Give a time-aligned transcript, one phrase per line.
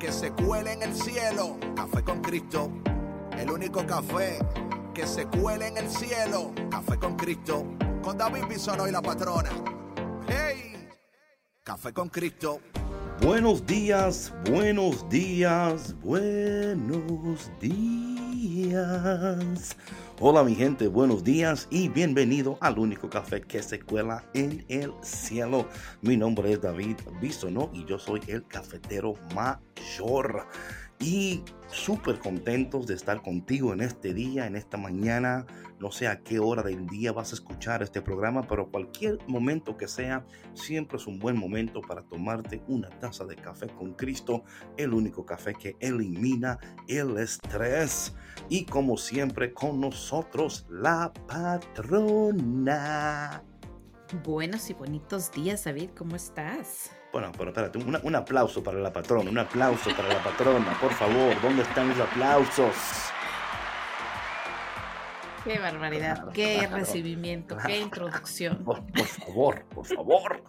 [0.00, 1.58] que se cuele en el cielo.
[1.76, 2.72] Café con Cristo,
[3.38, 4.38] el único café
[4.94, 6.52] que se cuele en el cielo.
[6.70, 7.66] Café con Cristo,
[8.02, 9.50] con David Bisono y la patrona.
[10.26, 10.88] ¡Hey!
[11.62, 12.60] Café con Cristo.
[13.20, 18.80] Buenos días, buenos días, buenos días.
[20.22, 24.92] Hola mi gente, buenos días y bienvenido al único café que se cuela en el
[25.00, 25.66] cielo.
[26.02, 30.46] Mi nombre es David Bisono y yo soy el cafetero mayor.
[30.98, 35.46] Y súper contentos de estar contigo en este día, en esta mañana.
[35.80, 39.78] No sé a qué hora del día vas a escuchar este programa, pero cualquier momento
[39.78, 44.44] que sea, siempre es un buen momento para tomarte una taza de café con Cristo,
[44.76, 48.14] el único café que elimina el estrés.
[48.50, 51.82] Y como siempre, con nosotros la patrona.
[54.22, 56.90] Buenos y bonitos días, David, ¿cómo estás?
[57.10, 61.40] Bueno, pero espérate, un, aplauso para la patrona, un aplauso para la patrona, por favor,
[61.40, 62.74] ¿dónde están los aplausos?
[65.44, 68.64] Qué barbaridad, qué recibimiento, qué introducción.
[68.64, 70.42] Por, favor, por favor.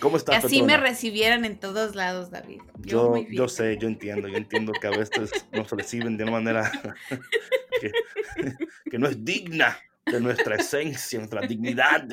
[0.00, 0.44] ¿Cómo estás?
[0.44, 2.60] Así me recibieran en todos lados, David.
[2.80, 6.70] Yo, yo, sé, yo entiendo, yo entiendo que a veces nos reciben de una manera
[8.90, 12.06] que no es digna de nuestra esencia, nuestra dignidad.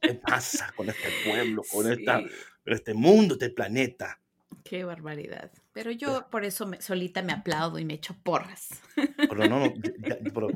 [0.00, 2.22] ¿Qué pasa con este pueblo, con esta,
[2.64, 4.18] este mundo, este planeta?
[4.64, 5.50] Qué barbaridad.
[5.78, 8.70] Pero yo por eso me, solita me aplaudo y me echo porras.
[8.96, 10.50] Pero no, no, ya, pero,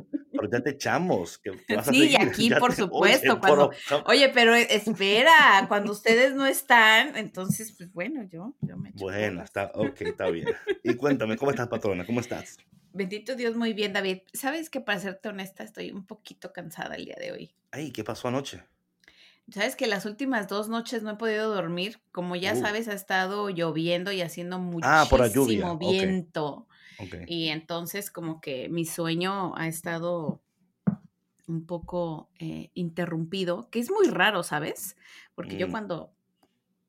[0.51, 1.39] ya te echamos.
[1.39, 1.53] Que,
[1.89, 3.39] sí, aquí por supuesto.
[3.39, 3.71] cuando,
[4.07, 9.45] oye, pero espera, cuando ustedes no están, entonces, pues bueno, yo, yo me echo Bueno,
[9.45, 10.49] está, ok, está bien.
[10.83, 12.05] Y cuéntame, ¿cómo estás, patrona?
[12.05, 12.57] ¿Cómo estás?
[12.93, 14.23] Bendito Dios, muy bien, David.
[14.33, 17.55] Sabes que para serte honesta, estoy un poquito cansada el día de hoy.
[17.71, 18.65] Ay, ¿qué pasó anoche?
[19.53, 22.01] Sabes que las últimas dos noches no he podido dormir.
[22.11, 22.61] Como ya uh.
[22.61, 25.75] sabes, ha estado lloviendo y haciendo muchísimo ah, por lluvia.
[25.75, 26.67] viento.
[27.27, 30.41] Y entonces como que mi sueño ha estado
[31.49, 34.97] un poco eh, interrumpido, que es muy raro, ¿sabes?
[35.35, 35.71] Porque yo mm.
[35.71, 36.13] cuando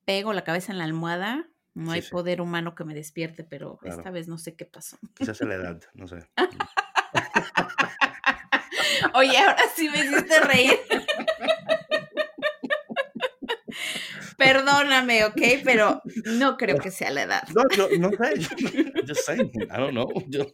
[0.06, 4.12] pego la cabeza en la almohada, no hay poder humano que me despierte, pero esta
[4.12, 4.97] vez no sé qué pasó.
[5.16, 6.18] Quizás es la edad, no sé.
[9.16, 10.79] Oye, ahora sí me hiciste reír.
[14.43, 15.41] Perdóname, ¿ok?
[15.63, 17.43] Pero no creo que sea la edad.
[17.55, 18.39] No, yo no sé.
[19.05, 19.35] Yo sé.
[19.35, 20.09] I don't know.
[20.27, 20.45] Yo,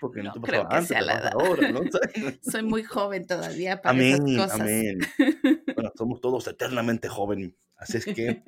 [0.00, 1.32] porque no, te creo que sea la edad.
[1.32, 2.38] Ahora, no sé.
[2.42, 4.60] Soy muy joven todavía para amén, esas cosas.
[4.60, 4.98] Amén.
[5.74, 7.54] Bueno, somos todos eternamente jóvenes.
[7.76, 8.44] Así es que,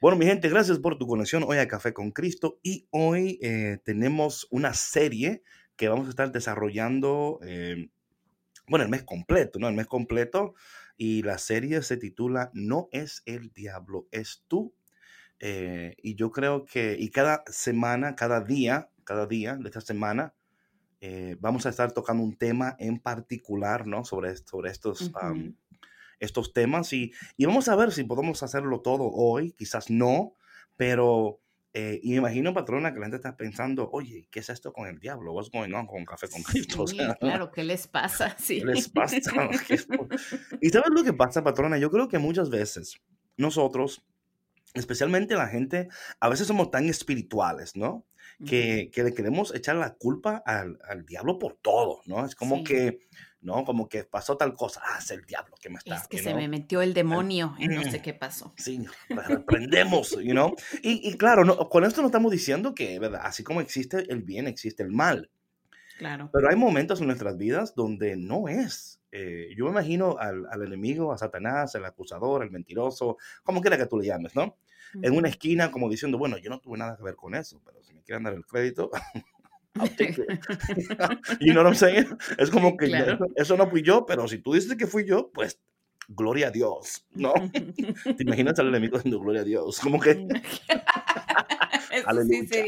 [0.00, 2.58] bueno, mi gente, gracias por tu conexión hoy a Café con Cristo.
[2.62, 5.42] Y hoy eh, tenemos una serie
[5.76, 7.90] que vamos a estar desarrollando, eh,
[8.66, 9.68] bueno, el mes completo, ¿no?
[9.68, 10.54] El mes completo
[10.98, 14.74] y la serie se titula No es el diablo, es tú.
[15.38, 20.34] Eh, y yo creo que, y cada semana, cada día, cada día de esta semana,
[21.00, 24.04] eh, vamos a estar tocando un tema en particular, ¿no?
[24.04, 25.12] Sobre, sobre estos,
[26.18, 30.34] estos temas y, y, vamos a ver si podemos hacerlo todo hoy, quizás no,
[30.76, 31.40] pero
[31.80, 34.88] eh, y me imagino, patrona, que la gente está pensando, oye, ¿qué es esto con
[34.88, 35.32] el diablo?
[35.32, 36.84] What's going on con Café con Cristo?
[37.20, 38.34] claro, ¿qué les pasa?
[38.38, 38.58] Sí.
[38.58, 39.16] ¿Qué les pasa?
[40.60, 41.78] y ¿sabes lo que pasa, patrona?
[41.78, 43.00] Yo creo que muchas veces
[43.36, 44.04] nosotros,
[44.74, 45.88] especialmente la gente,
[46.18, 48.04] a veces somos tan espirituales, ¿no?
[48.44, 52.24] Que, que le queremos echar la culpa al, al, diablo por todo, ¿no?
[52.24, 53.00] Es como que
[53.40, 53.64] ¿no?
[53.64, 55.96] Como que pasó tal cosa, ah, es el diablo que me está.
[55.96, 58.54] Es que se me metió el demonio y no sé qué pasó.
[58.56, 60.54] Sí, reprendemos, you know?
[60.82, 63.22] Y, y claro, no, con esto no estamos diciendo que, ¿verdad?
[63.24, 65.30] Así como existe el bien, existe el mal.
[65.98, 66.30] Claro.
[66.32, 69.00] Pero hay momentos en nuestras vidas donde no es.
[69.10, 73.76] Eh, yo me imagino al, al, enemigo, a Satanás, el acusador, el mentiroso, como quiera
[73.76, 74.56] que tú le llames, ¿no?
[75.02, 77.82] En una esquina como diciendo, bueno, yo no tuve nada que ver con eso, pero
[77.82, 78.90] si me quieren dar el crédito,
[81.40, 82.90] y no lo sé, Es como que
[83.36, 85.60] eso no fui yo, pero si tú dices que fui yo, pues
[86.08, 87.32] gloria a Dios, ¿no?
[88.16, 89.78] ¿Te imaginas al enemigo diciendo gloria a Dios?
[89.80, 90.26] Como que...
[92.04, 92.66] Aleluya.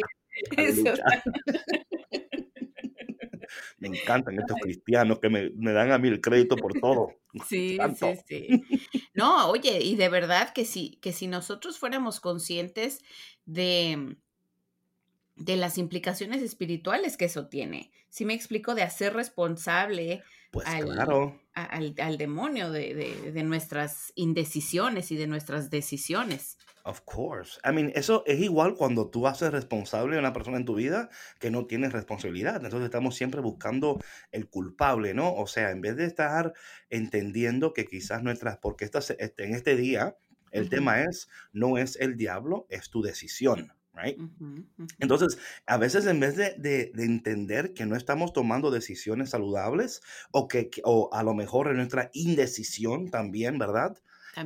[3.79, 7.09] me encantan estos cristianos que me, me, dan a mí el crédito por todo.
[7.47, 8.65] Sí, sí, sí.
[9.15, 13.01] No, oye, y de verdad que sí, que si nosotros fuéramos conscientes
[13.45, 14.17] de
[15.40, 17.90] de las implicaciones espirituales que eso tiene.
[18.10, 21.40] Si me explico, de hacer responsable pues al, claro.
[21.54, 22.94] al, demonio de,
[23.32, 26.58] de, nuestras indecisiones y de nuestras decisiones.
[26.84, 27.58] Of course.
[27.64, 31.08] I mean, eso es igual cuando tú haces responsable a una persona en tu vida
[31.38, 32.56] que no tiene responsabilidad.
[32.56, 33.98] Entonces estamos siempre buscando
[34.32, 35.34] el culpable, ¿no?
[35.34, 36.52] O sea, en vez de estar
[36.90, 40.16] entendiendo que quizás nuestras, porque este, en este día
[40.50, 43.72] el tema es, no es el diablo, es tu decisión.
[43.92, 44.19] Right?
[44.98, 50.00] Entonces, a veces en vez de, de, entender que no estamos tomando decisiones saludables
[50.31, 53.98] o que, o a lo mejor en nuestra indecisión también, ¿verdad?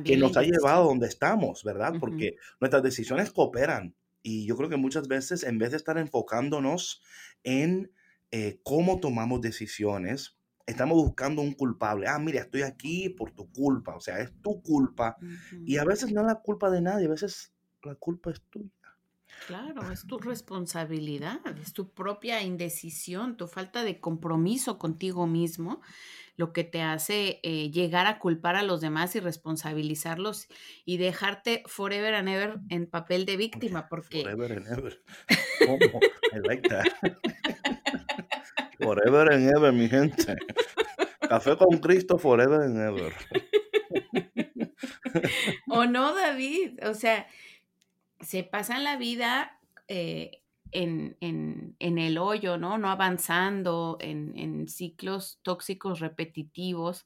[0.03, 1.93] que nos ha llevado a donde estamos, ¿verdad?
[1.99, 3.95] Porque nuestras decisiones cooperan.
[4.21, 7.03] Y yo creo que muchas veces, en vez de estar enfocándonos
[7.43, 7.91] en
[8.31, 12.07] eh, cómo tomamos decisiones, estamos buscando un culpable.
[12.07, 13.95] Ah, mira, estoy aquí por tu culpa.
[13.95, 15.17] O sea, es tu culpa.
[15.65, 17.53] Y a veces no es la culpa de nadie, a veces
[17.83, 18.71] la culpa es tuya.
[19.47, 25.81] Claro, es tu responsabilidad, es tu propia indecisión, tu falta de compromiso contigo mismo
[26.37, 30.47] lo que te hace eh, llegar a culpar a los demás y responsabilizarlos
[30.83, 34.21] y dejarte forever and ever en papel de víctima, porque...
[34.21, 35.01] Forever and ever.
[35.65, 35.99] ¿Cómo?
[36.33, 36.87] I like that.
[38.79, 40.35] forever and ever, mi gente.
[41.21, 43.13] Café con Cristo, forever and ever.
[45.69, 46.85] o no, David.
[46.85, 47.27] O sea,
[48.19, 50.41] se pasan la vida eh,
[50.71, 52.77] en, el hoyo, ¿no?
[52.77, 57.05] No avanzando en, ciclos tóxicos repetitivos,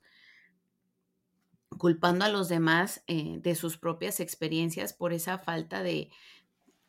[1.77, 6.09] culpando a los demás eh, de sus propias experiencias por esa falta de,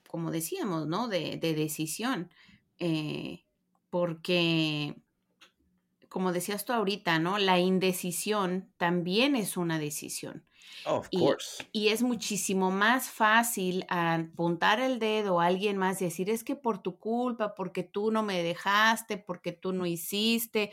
[0.09, 1.09] como decíamos, ¿no?
[1.09, 2.31] De, decisión.
[2.79, 3.45] Eh,
[3.91, 4.97] porque,
[6.09, 7.39] como decías tú ahorita, ¿no?
[7.39, 10.45] La indecisión también es una decisión.
[10.87, 11.65] Of course.
[11.73, 16.57] Y, es muchísimo más fácil apuntar el dedo a alguien más y decir, es que
[16.57, 20.71] por tu culpa, porque tú no me dejaste, porque tú no hiciste,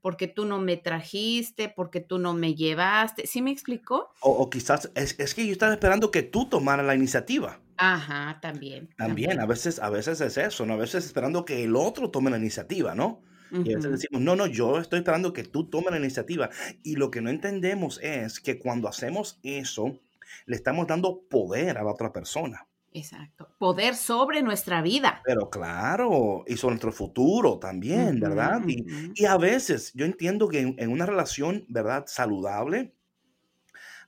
[0.00, 3.26] porque tú no me trajiste, porque tú no me llevaste.
[3.26, 4.12] ¿Sí me explicó?
[4.20, 7.60] O, quizás es, es, que yo estaba esperando que tú tomaras la iniciativa.
[7.78, 8.88] Ajá, también.
[8.96, 10.74] También, a veces, a veces es eso, ¿no?
[10.74, 13.22] A veces esperando que el otro tome la iniciativa, ¿no?
[13.52, 16.50] Y a veces decimos, no, no, yo estoy esperando que tú tomes la iniciativa.
[16.82, 20.00] Y lo que no entendemos es que cuando hacemos eso,
[20.46, 22.66] le estamos dando poder a la otra persona.
[22.92, 23.48] Exacto.
[23.58, 25.20] Poder sobre nuestra vida.
[25.24, 28.62] Pero claro, y sobre nuestro futuro también, ¿verdad?
[28.66, 32.04] y, a veces yo entiendo que en, una relación, ¿verdad?
[32.06, 32.94] Saludable,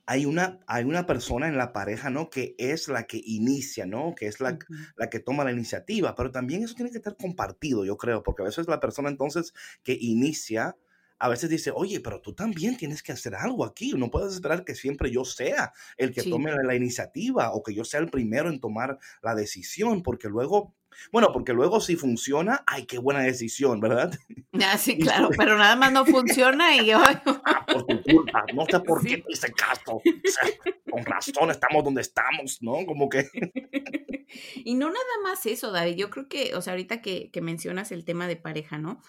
[0.09, 2.31] hay una, hay una persona en la pareja, ¿no?
[2.31, 4.15] Que es la que inicia, ¿no?
[4.15, 4.57] Que es la,
[4.95, 8.41] la que toma la iniciativa, pero también eso tiene que estar compartido, yo creo, porque
[8.41, 9.53] a veces la persona entonces
[9.83, 10.75] que inicia,
[11.19, 13.91] a veces dice, oye, pero tú también tienes que hacer algo aquí.
[13.91, 17.83] No puedes esperar que siempre yo sea el que tome la, iniciativa o que yo
[17.83, 20.73] sea el primero en tomar la decisión, porque luego
[21.11, 24.11] bueno, porque luego si funciona, ay, qué buena decisión, ¿verdad?
[24.61, 26.99] Ah, sí, claro, pero nada más no funciona y yo...
[27.45, 30.01] Ah, por tu culpa, no sé por qué te hice caso.
[30.89, 32.85] con razón estamos donde estamos, ¿no?
[32.85, 33.29] Como que...
[34.55, 37.91] Y no nada más eso, David, yo creo que, o sea, ahorita que, que mencionas
[37.91, 39.01] el tema de pareja, ¿no?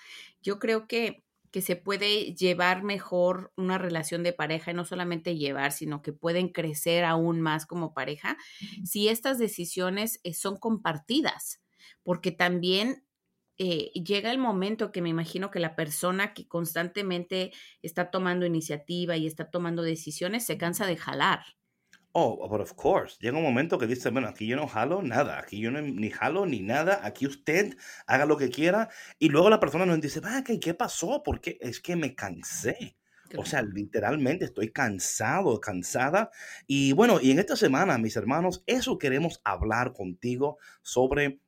[0.42, 5.36] Yo creo que que se puede llevar mejor una relación de pareja y no solamente
[5.36, 8.36] llevar, sino que pueden crecer aún más como pareja
[8.84, 11.60] si estas decisiones eh, son compartidas
[12.02, 13.04] porque también
[13.58, 19.16] eh, llega el momento que me imagino que la persona que constantemente está tomando iniciativa
[19.16, 21.40] y está tomando decisiones se cansa de jalar.
[22.12, 23.16] Oh, but of course.
[23.20, 26.10] Llega un momento que dice, bueno, aquí yo no jalo nada, aquí yo no, ni
[26.10, 27.76] jalo ni nada, aquí usted
[28.06, 28.88] haga lo que quiera.
[29.18, 31.22] Y luego la persona nos dice, va, ¿qué pasó?
[31.24, 32.96] Porque es que me cansé.
[33.36, 36.30] O sea, literalmente estoy cansado, cansada.
[36.66, 41.38] Y bueno, y en esta semana, mis hermanos, eso queremos hablar contigo sobre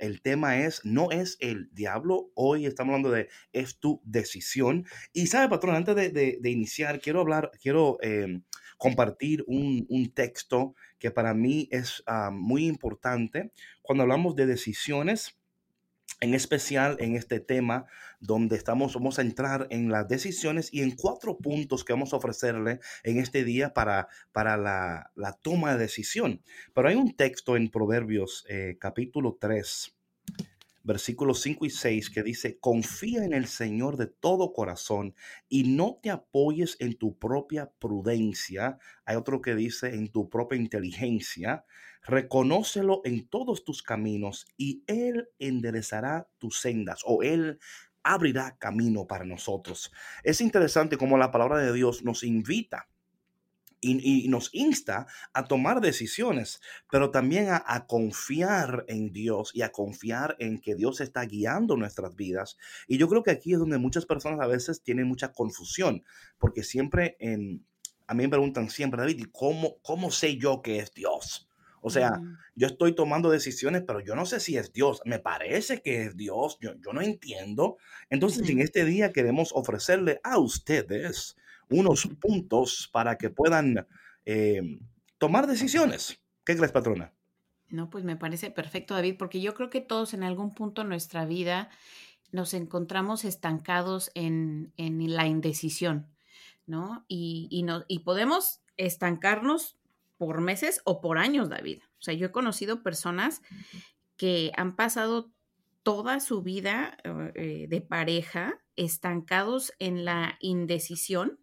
[0.00, 4.86] el tema es, no es el diablo, hoy estamos hablando de es tu decisión.
[5.12, 8.42] Y sabe, patrón, antes de, iniciar, quiero hablar, quiero em,
[8.76, 12.02] compartir un, texto que para mí es
[12.32, 13.50] muy importante
[13.82, 15.36] cuando hablamos de decisiones
[16.20, 17.86] en especial en este tema
[18.20, 22.16] donde estamos, vamos a entrar en las decisiones y en cuatro puntos que vamos a
[22.16, 26.42] ofrecerle en este día para, para la, toma de decisión.
[26.72, 29.95] Pero hay un texto en Proverbios eh, capítulo 3,
[30.86, 35.14] versículos 5 y 6 que dice, confía en el Señor de todo corazón
[35.48, 38.78] y no te apoyes en tu propia prudencia.
[39.04, 41.64] Hay otro que dice en tu propia inteligencia
[42.02, 47.58] reconócelo en todos tus caminos y Él enderezará tus sendas o Él
[48.04, 49.92] abrirá camino para nosotros.
[50.22, 52.88] Es interesante cómo la palabra de Dios nos invita
[53.80, 60.36] y, nos insta a tomar decisiones, pero también a, confiar en Dios y a confiar
[60.38, 62.56] en que Dios está guiando nuestras vidas.
[62.86, 66.04] Y yo creo que aquí es donde muchas personas a veces tienen mucha confusión,
[66.38, 67.64] porque siempre en,
[68.06, 71.48] a mí me preguntan siempre, David, ¿cómo, cómo sé yo que es Dios?
[71.82, 72.20] O sea,
[72.56, 75.00] yo estoy tomando decisiones, pero yo no sé si es Dios.
[75.04, 76.58] Me parece que es Dios.
[76.60, 77.76] Yo, yo no entiendo.
[78.10, 81.36] Entonces, en este día queremos ofrecerle a ustedes
[81.70, 83.86] unos puntos para que puedan
[84.24, 84.80] eh,
[85.18, 86.20] tomar decisiones.
[86.44, 87.12] ¿Qué crees, patrona?
[87.68, 90.88] No, pues me parece perfecto, David, porque yo creo que todos en algún punto de
[90.88, 91.68] nuestra vida
[92.30, 96.06] nos encontramos estancados en, la indecisión,
[96.66, 97.04] ¿no?
[97.08, 99.78] Y, y, no, y podemos estancarnos
[100.16, 101.82] por meses o por años, David.
[101.98, 103.42] O sea, yo he conocido personas
[104.16, 105.30] que han pasado
[105.86, 106.98] toda su vida
[107.36, 111.38] eh, de pareja estancados en la indecisión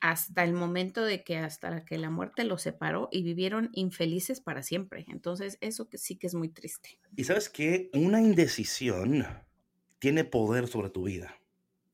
[0.00, 4.64] hasta el momento de que hasta que la muerte los separó y vivieron infelices para
[4.64, 5.04] siempre.
[5.08, 6.98] Entonces, eso que sí que es muy triste.
[7.14, 9.24] Y sabes que una indecisión
[10.00, 11.36] tiene poder sobre tu vida.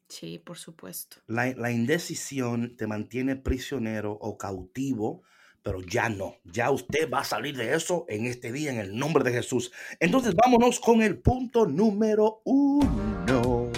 [0.08, 1.16] Sí, por supuesto.
[1.26, 5.22] La, la indecisión te mantiene prisionero o cautivo
[5.62, 6.36] pero ya no.
[6.44, 9.72] Ya usted va a salir de eso en este día en el nombre de Jesús.
[10.00, 13.70] Entonces vámonos con el punto número uno.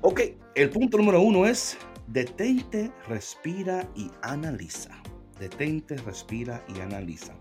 [0.00, 0.20] Ok,
[0.54, 4.90] el punto número uno es detente, respira y analiza.
[5.38, 7.34] Detente, respira y analiza.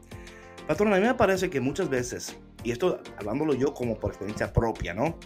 [0.67, 4.53] Patrón, a mí me parece que muchas veces, y esto hablándolo yo como por experiencia
[4.53, 5.17] propia, ¿no?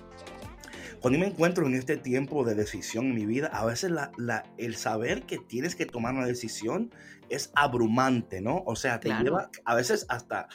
[1.06, 3.92] Cuando me encuentro en este tiempo de decisión en mi vida, a veces
[4.58, 6.92] el saber que tienes que tomar una decisión
[7.30, 8.64] es abrumante, ¿no?
[8.66, 10.48] O sea, te lleva a veces hasta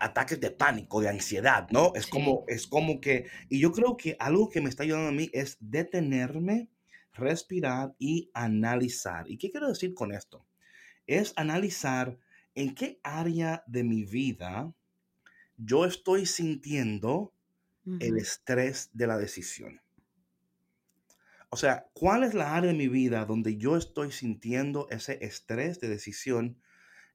[0.00, 1.92] ataques de pánico, de ansiedad, ¿no?
[1.94, 5.12] Es como, es como que, y yo creo que algo que me está ayudando a
[5.12, 6.68] mí es detenerme,
[7.14, 9.30] respirar y analizar.
[9.30, 10.44] ¿Y qué quiero decir con esto?
[11.06, 12.18] Es analizar
[12.54, 14.74] en qué área de mi vida
[15.56, 17.32] yo estoy sintiendo
[18.00, 19.80] el estrés de la decisión.
[21.50, 25.80] O sea, ¿cuál es la área de mi vida donde yo estoy sintiendo ese estrés
[25.80, 26.60] de decisión?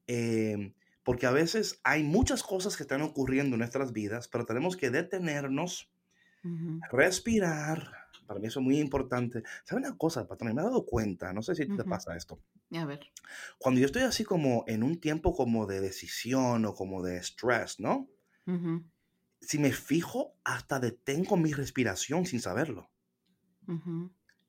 [0.07, 4.75] Em, porque a veces hay muchas cosas que están ocurriendo en nuestras vidas, pero tenemos
[4.75, 5.91] que detenernos,
[6.91, 7.91] respirar.
[8.25, 9.43] Para mí eso es muy importante.
[9.63, 10.55] ¿Sabe una cosa, patrón?
[10.55, 12.39] Me he dado cuenta, no sé si te pasa esto.
[12.71, 13.01] A ver.
[13.59, 17.79] Cuando yo estoy así como en un tiempo como de decisión o como de estrés,
[17.79, 18.09] ¿no?
[19.45, 22.89] Si me fijo, hasta detengo mi respiración sin saberlo.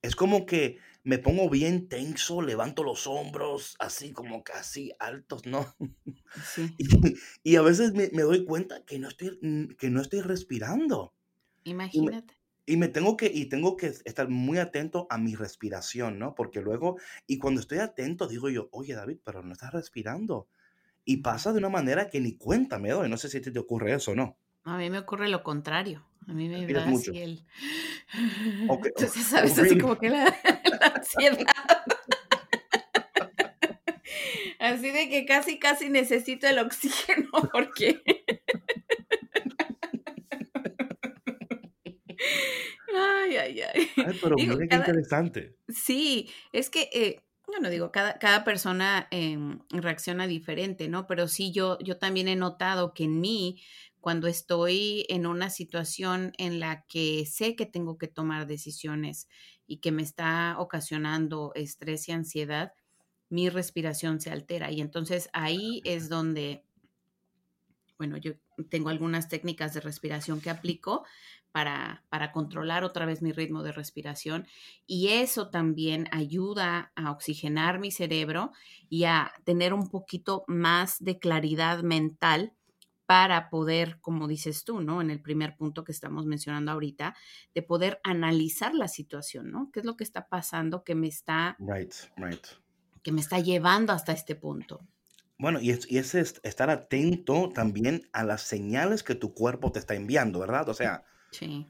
[0.03, 5.75] Es como que me pongo bien tenso, levanto los hombros, así como casi altos, ¿no?
[7.45, 9.39] Y, a veces me, doy cuenta que no estoy,
[9.79, 11.15] que no estoy respirando.
[11.65, 12.35] Imagínate.
[12.67, 16.35] Y me, tengo que, y tengo que estar muy atento a mi respiración, ¿no?
[16.35, 16.97] Porque luego,
[17.27, 20.49] y cuando estoy atento, digo yo, oye David, pero no estás respirando.
[21.05, 23.09] Y pasa de una manera que ni cuenta me doy.
[23.11, 24.39] No sé si te ocurre eso o no.
[24.65, 26.07] A mí me ocurre lo contrario.
[26.27, 27.45] A mí me da así el.
[28.85, 29.59] Entonces, ¿sabes?
[29.59, 30.25] Así como que la,
[30.95, 31.39] ansiedad.
[34.59, 38.03] así de que casi, casi necesito el oxígeno porque.
[42.97, 43.91] ay, ay, ay.
[43.97, 45.59] Ay, pero digo, qué interesante.
[45.69, 46.89] Sí, es que.
[46.93, 51.07] Eh, bueno, digo, cada, cada persona em, reacciona diferente, ¿no?
[51.07, 53.61] Pero sí, yo, yo también he notado que en mí,
[54.05, 59.31] cuando estoy en una situación en la que sé que tengo que tomar decisiones
[59.67, 62.75] y que me está ocasionando estrés y ansiedad,
[63.31, 64.71] mi respiración se altera.
[64.71, 66.63] Y entonces ahí es donde,
[67.97, 68.33] bueno, yo
[68.69, 71.07] tengo algunas técnicas de respiración que aplico
[71.51, 74.47] para, para, controlar otra vez mi ritmo de respiración
[74.87, 78.53] y eso también ayuda a oxigenar mi cerebro
[78.91, 82.53] y a tener un poquito más de claridad mental
[83.07, 85.01] para poder, como dices tú, ¿no?
[85.01, 87.15] En el primer punto que estamos mencionando ahorita,
[87.55, 89.71] de poder analizar la situación, ¿no?
[89.73, 91.57] ¿Qué es lo que está pasando que me está...
[91.59, 92.47] Right, right.
[93.03, 94.81] Que me está llevando hasta este punto.
[95.39, 99.79] Bueno, y es, y es estar atento también a las señales que tu cuerpo te
[99.79, 100.69] está enviando, ¿verdad?
[100.69, 101.05] O sea...
[101.31, 101.67] Sí.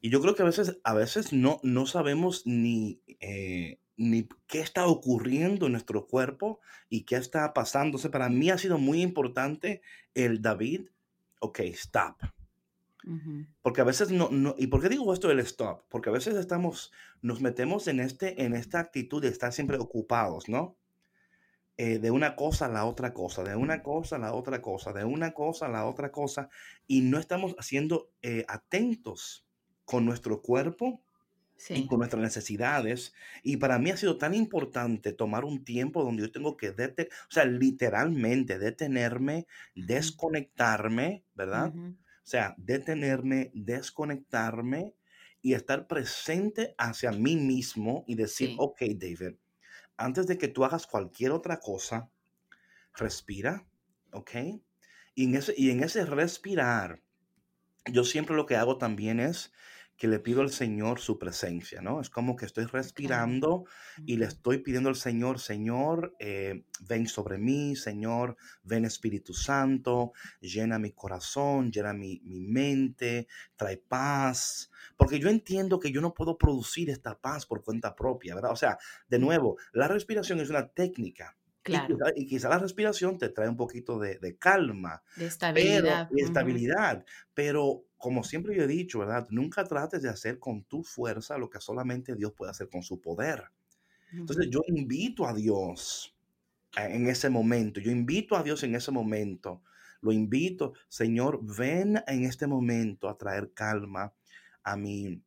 [0.00, 4.60] Y yo creo que a veces, a veces no, no sabemos ni eh, ni qué
[4.60, 7.98] está ocurriendo en nuestro cuerpo y qué está pasando.
[8.10, 9.80] para mí ha sido muy importante
[10.14, 10.88] el David,
[11.40, 12.16] ok, stop.
[13.62, 15.82] Porque a veces no, no, ¿y por qué digo esto del stop?
[15.88, 20.48] Porque a veces estamos, nos metemos en, este, en esta actitud de estar siempre ocupados,
[20.48, 20.76] ¿no?
[21.78, 24.92] Eh, de una cosa a la otra cosa, de una cosa a la otra cosa,
[24.92, 26.48] de una cosa a la otra cosa,
[26.86, 29.44] y no estamos haciendo eh, atentos
[29.84, 31.02] con nuestro cuerpo
[31.68, 33.14] y con nuestras necesidades.
[33.42, 37.30] Y para mí ha sido tan importante tomar un tiempo donde yo tengo que, o
[37.30, 41.72] sea, literalmente detenerme, desconectarme, ¿verdad?
[41.74, 44.94] O sea, detenerme, desconectarme
[45.40, 49.36] y estar presente hacia mí mismo y decir, ok, David,
[49.96, 52.10] antes de que tú hagas cualquier otra cosa,
[52.94, 53.66] respira,
[54.12, 54.30] ¿ok?
[55.14, 57.02] Y en ese, y en ese respirar,
[57.90, 59.52] yo siempre lo que hago también es
[60.02, 62.00] que le pido al Señor su presencia, ¿no?
[62.00, 63.66] Es como que estoy respirando
[64.04, 70.10] y le estoy pidiendo al Señor, Señor, eh, ven sobre mí, Señor, ven Espíritu Santo,
[70.40, 76.14] llena mi corazón, llena mi, mi mente, trae paz, porque yo entiendo que yo no
[76.14, 78.50] puedo producir esta paz por cuenta propia, ¿verdad?
[78.50, 81.36] O sea, de nuevo, la respiración es una técnica.
[81.62, 81.96] Claro.
[82.16, 85.04] Y, quizá, la respiración te trae un poquito de, calma.
[85.14, 86.10] De estabilidad.
[86.10, 87.04] de estabilidad.
[87.34, 89.28] Pero como siempre yo he dicho, ¿verdad?
[89.30, 93.00] Nunca trates de hacer con tu fuerza lo que solamente Dios puede hacer con su
[93.00, 93.44] poder.
[94.12, 96.12] Entonces yo invito a Dios
[96.76, 99.62] en ese momento, yo invito a Dios en ese momento,
[100.00, 104.12] lo invito, Señor, ven en este momento a traer calma
[104.64, 105.22] a mi,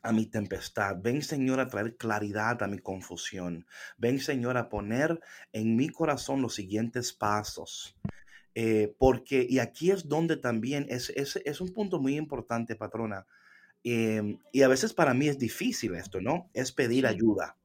[0.00, 0.96] a mi tempestad.
[1.02, 3.66] Ven, Señor, a traer claridad a mi confusión.
[3.98, 5.20] Ven, Señor, a poner
[5.52, 7.94] en mi corazón los siguientes pasos.
[8.60, 13.24] Eh, porque, y aquí es donde también es, es, es un punto muy importante, patrona.
[13.84, 16.50] Em, y a veces para mí es difícil esto, ¿no?
[16.54, 17.56] Es pedir ayuda.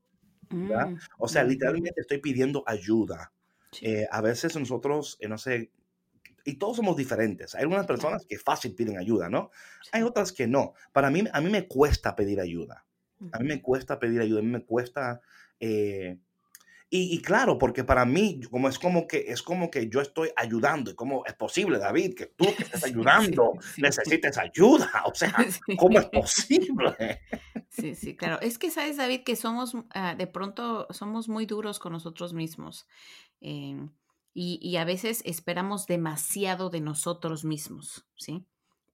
[0.49, 0.71] Mm,
[1.17, 3.31] o sea, literalmente estoy pidiendo ayuda.
[3.81, 5.71] Eh, a veces nosotros, eh, no sé,
[6.45, 7.55] y todos somos diferentes.
[7.55, 9.49] Hay algunas personas que fácil piden ayuda, ¿no?
[9.93, 10.75] Hay otras que no.
[10.91, 12.85] Para mí, a mí me cuesta pedir ayuda.
[13.31, 15.21] A mí me cuesta pedir ayuda, a mí me cuesta
[16.95, 20.91] y, claro, porque para mí, como es como que es como que yo estoy ayudando.
[20.91, 24.91] ¿Y cómo es posible, David, que tú que estás ayudando necesites ayuda?
[25.05, 25.33] O sea,
[25.79, 27.19] ¿cómo es posible?
[27.69, 28.39] Sí, sí, claro.
[28.41, 32.85] Es que sabes, David, que somos, ah, de pronto, somos muy duros con nosotros mismos.
[33.41, 33.89] Em,
[34.35, 38.45] y, y, a veces esperamos demasiado de nosotros mismos, ¿sí?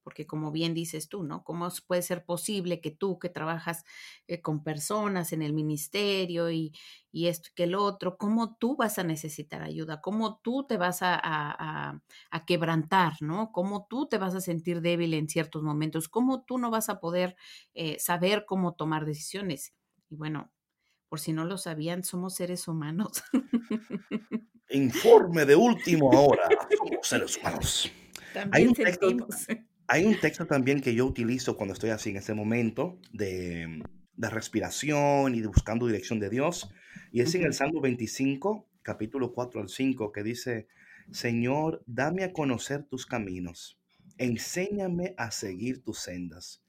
[0.02, 1.44] Porque como bien dices tú, ¿no?
[1.44, 3.84] ¿Cómo puede ser posible que tú que trabajas
[4.26, 6.72] eh, con personas en el ministerio y,
[7.12, 10.00] esto y que el otro, cómo tú vas a necesitar ayuda?
[10.00, 12.00] ¿Cómo tú te vas a,
[12.46, 13.52] quebrantar, ¿no?
[13.52, 16.08] ¿Cómo tú te vas a sentir débil en ciertos momentos?
[16.08, 17.36] ¿Cómo tú no vas a poder
[17.74, 19.74] eh, saber cómo tomar decisiones?
[20.08, 20.50] Y bueno,
[21.08, 23.24] por si no lo sabían, somos seres humanos.
[24.70, 26.48] Informe de último hora.
[26.76, 27.92] Somos seres humanos.
[28.32, 29.46] También sentimos.
[29.92, 33.82] Hay un texto también que yo utilizo cuando estoy así en ese momento de,
[34.16, 36.70] respiración y de buscando dirección de Dios.
[37.10, 40.68] Y es en el Salmo 25, capítulo 4 al 5, que dice,
[41.10, 43.80] Señor, dame a conocer tus caminos,
[44.16, 46.62] enséñame a seguir tus sendas.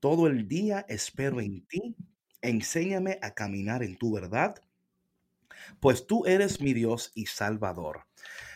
[0.00, 1.94] Todo el día espero en ti,
[2.40, 4.54] enséñame a caminar en tu verdad,
[5.78, 8.06] pues tú eres mi Dios y Salvador.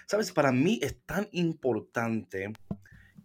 [0.07, 2.55] Sabes, para mí es tan importante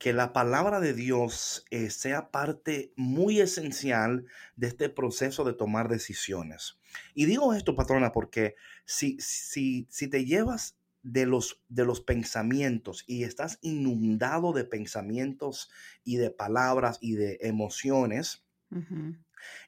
[0.01, 5.89] que la palabra de Dios eh, sea parte muy esencial de este proceso de tomar
[5.89, 6.79] decisiones.
[7.13, 13.03] Y digo esto, patrona, porque si, si, si te llevas de los, de los pensamientos
[13.05, 15.69] y estás inundado de pensamientos
[16.03, 18.43] y de palabras y de emociones,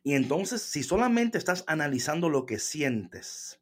[0.03, 3.61] y entonces si solamente estás analizando lo que sientes,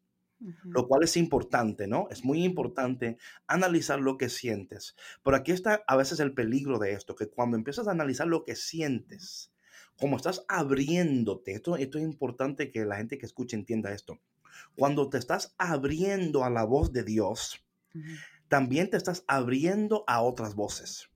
[0.63, 2.07] lo cual es importante, ¿no?
[2.09, 4.95] Es muy importante analizar lo que sientes.
[5.23, 8.43] Pero aquí está a veces el peligro de esto, que cuando empiezas a analizar lo
[8.43, 9.51] que sientes,
[9.97, 14.19] como estás abriéndote, esto, esto es importante que la gente que escuche entienda esto.
[14.75, 17.63] Cuando te estás abriendo a la voz de Dios,
[18.47, 21.10] también te estás abriendo a otras voces.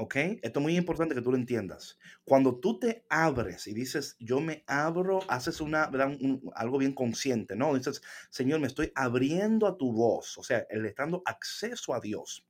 [0.00, 0.16] ¿Ok?
[0.40, 1.98] Esto es muy importante que tú lo entiendas.
[2.24, 5.90] Cuando tú te abres y dices, yo me abro, haces una,
[6.54, 7.74] algo bien consciente, ¿no?
[7.74, 12.46] Dices, Señor, me estoy abriendo a tu voz, o sea, le dando acceso a Dios.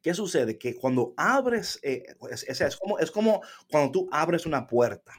[0.00, 0.56] ¿Qué sucede?
[0.56, 5.14] Que cuando abres, eh, es, como, es como cuando tú abres una puerta.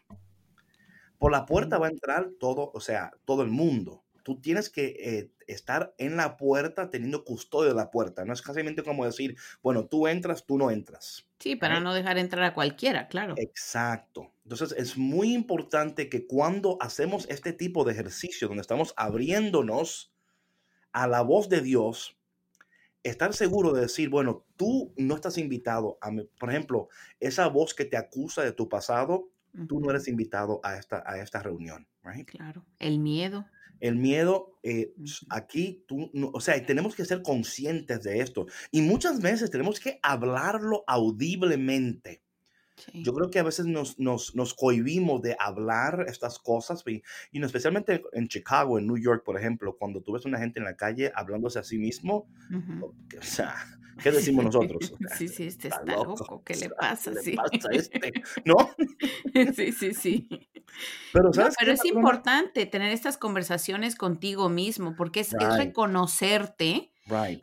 [1.18, 4.88] Por la puerta va a entrar todo, o sea, todo el mundo tú tienes que
[5.00, 8.26] eh, estar en la puerta teniendo custodio de la puerta.
[8.26, 11.28] No es casi como decir, bueno, tú entras, tú no entras.
[11.40, 13.36] Sí, para no dejar entrar a cualquiera, claro.
[13.38, 14.34] Exacto.
[14.44, 20.12] Entonces es muy importante que cuando hacemos este tipo de ejercicio, donde estamos abriéndonos
[20.92, 22.18] a la voz de Dios,
[23.04, 27.86] estar seguro de decir, bueno, tú no estás invitado a, por ejemplo, esa voz que
[27.86, 29.30] te acusa de tu pasado,
[29.68, 31.88] tú no eres invitado a esta, a esta reunión.
[32.26, 33.46] Claro, el miedo.
[33.80, 34.94] El miedo, eh,
[35.30, 38.48] aquí, tú, o sea, tenemos que ser conscientes de esto.
[38.72, 42.27] Y muchas veces tenemos que hablarlo audiblemente.
[42.94, 47.44] Yo creo que a veces nos, nos, nos cohibimos de hablar estas cosas, y, y,
[47.44, 50.66] especialmente en Chicago, en New York, por ejemplo, cuando tú ves a una gente en
[50.66, 52.28] la calle hablándose a sí mismo,
[52.82, 53.56] o sea,
[54.02, 54.94] ¿qué decimos nosotros?
[55.18, 57.12] Sí, sí, este está, loco, ¿qué le pasa?
[57.14, 57.32] ¿Qué sí.
[57.32, 58.14] le pasa a este?
[58.46, 58.56] ¿No?
[59.56, 60.30] Sí, sí, sí.
[61.14, 66.92] Pero, ¿sabes pero es importante tener estas conversaciones contigo mismo, porque es, es reconocerte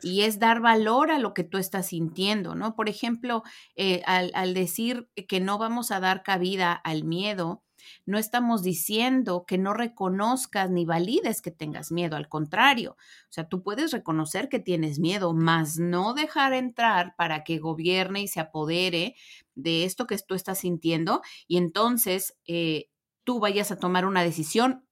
[0.01, 2.75] y es dar valor a lo que tú estás sintiendo, ¿no?
[2.75, 3.43] Por ejemplo,
[3.75, 7.63] eh, al, decir que no vamos a dar cabida al miedo,
[8.05, 13.47] no estamos diciendo que no reconozcas ni valides que tengas miedo, al contrario, o sea,
[13.47, 18.39] tú puedes reconocer que tienes miedo, mas no dejar entrar para que gobierne y se
[18.39, 19.15] apodere
[19.53, 22.89] de esto que tú estás sintiendo y entonces eh,
[23.23, 24.87] tú vayas a tomar una decisión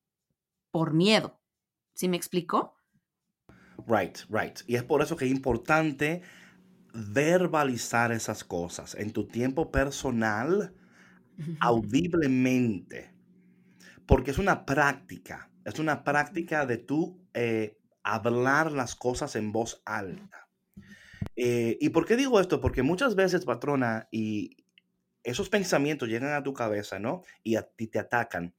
[0.71, 1.39] por miedo.
[1.93, 2.75] ¿Sí me explico?
[3.87, 4.59] Right, right.
[4.67, 6.21] Y es por eso que es importante
[6.93, 10.73] verbalizar esas cosas en tu tiempo personal,
[11.59, 13.13] audiblemente,
[14.05, 19.81] porque es una práctica, es una práctica de tú eh, hablar las cosas en voz
[19.85, 20.47] alta.
[21.35, 22.61] Eh, ¿Y por qué digo esto?
[22.61, 24.65] Porque muchas veces, patrona, y
[25.23, 27.23] esos pensamientos llegan a tu cabeza, ¿no?
[27.41, 28.53] Y a ti te atacan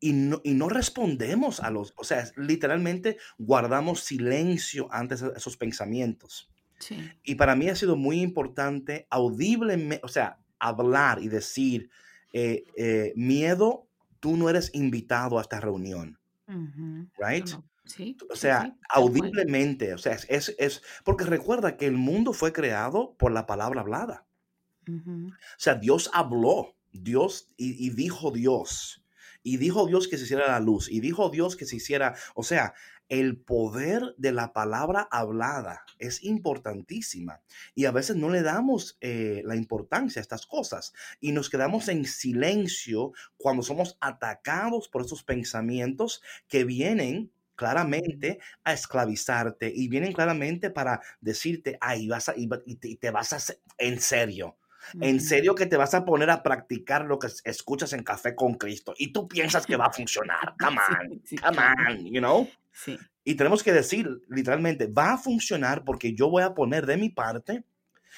[0.00, 6.50] y no, y no respondemos a los, o sea, literalmente guardamos silencio ante esos pensamientos.
[7.22, 11.90] Y para mí ha sido muy importante audiblemente, o sea, hablar y decir,
[12.32, 13.86] eh, eh, miedo,
[14.18, 16.18] tú no eres invitado a esta reunión.
[17.18, 17.48] Right?
[17.84, 23.14] Sí, o sea, audiblemente, o sea, es, es, porque recuerda que el mundo fue creado
[23.18, 24.26] por la palabra hablada.
[24.88, 29.04] O sea, Dios habló, Dios y dijo Dios.
[29.42, 30.90] Y dijo Dios que se hiciera la luz.
[30.90, 32.74] Y dijo Dios que se hiciera, o sea,
[33.08, 37.40] el poder de la palabra hablada es importantísima.
[37.74, 40.92] Y a veces no le damos eh, la importancia a estas cosas.
[41.20, 48.72] Y nos quedamos en silencio cuando somos atacados por esos pensamientos que vienen claramente a
[48.72, 52.46] esclavizarte y vienen claramente para decirte, ay, vas a, y
[52.96, 54.56] te vas a en serio.
[55.00, 58.54] En serio que te vas a poner a practicar lo que escuchas en Café con
[58.54, 60.54] Cristo y tú piensas que va a funcionar.
[60.58, 62.48] Come on, come on, you know?
[62.72, 62.98] Sí.
[63.24, 67.10] Y tenemos que decir literalmente, va a funcionar porque yo voy a poner de mi
[67.10, 67.64] parte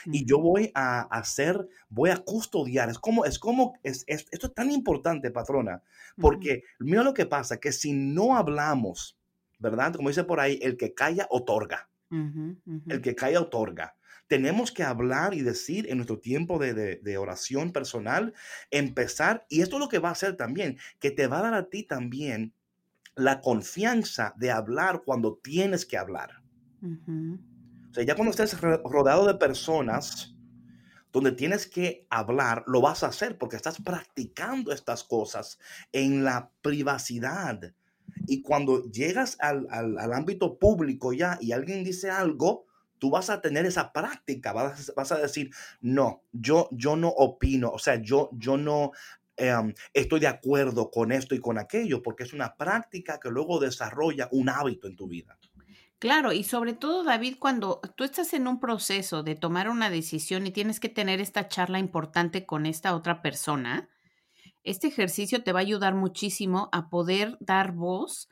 [0.07, 2.89] y yo voy a hacer, voy a custodiar.
[2.89, 5.83] Es como, es como, es, esto es tan importante, patrona,
[6.17, 9.19] porque mira lo que pasa, que si no hablamos,
[9.59, 9.95] ¿verdad?
[9.95, 11.89] Como dice por ahí, el que calla otorga.
[12.11, 13.95] El que calla otorga
[14.33, 18.33] tenemos que hablar y decir en nuestro tiempo de, oración personal,
[18.71, 21.53] empezar, y esto es lo que va a hacer también, que te va a dar
[21.53, 22.55] a ti también
[23.15, 26.41] la confianza de hablar cuando tienes que hablar.
[26.81, 30.35] O sea, ya cuando estés rodeado de personas
[31.13, 35.59] donde tienes que hablar, lo vas a hacer porque estás practicando estas cosas
[35.93, 37.75] en la privacidad.
[38.27, 42.65] Y cuando llegas al, al ámbito público ya y alguien dice algo,
[43.03, 47.79] tú vas a tener esa práctica, vas, a decir, no, yo, yo no opino, o
[47.81, 48.93] sea, yo, yo no
[49.37, 53.59] em, estoy de acuerdo con esto y con aquello, porque es una práctica que luego
[53.59, 55.37] desarrolla un hábito en tu vida.
[55.99, 60.47] Claro, y sobre todo, David, cuando tú estás en un proceso de tomar una decisión
[60.47, 63.89] y tienes que tener esta charla importante con esta otra persona,
[64.63, 68.29] este ejercicio te va a ayudar muchísimo a poder dar voz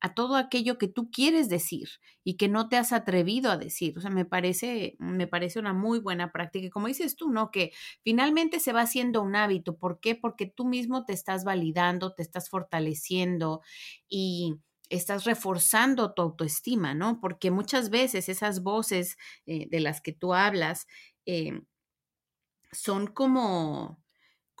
[0.00, 1.88] a todo aquello que tú quieres decir
[2.24, 3.96] y que no te has atrevido a decir.
[3.98, 6.66] O sea, me parece, me parece una muy buena práctica.
[6.66, 7.50] Y como dices tú, ¿no?
[7.50, 9.76] Que finalmente se va haciendo un hábito.
[9.76, 10.14] ¿Por qué?
[10.14, 13.60] Porque tú mismo te estás validando, te estás fortaleciendo
[14.08, 14.56] y
[14.88, 17.20] estás reforzando tu autoestima, ¿no?
[17.20, 20.86] Porque muchas veces esas voces eh, de las que tú hablas
[21.26, 21.60] eh,
[22.72, 24.02] son como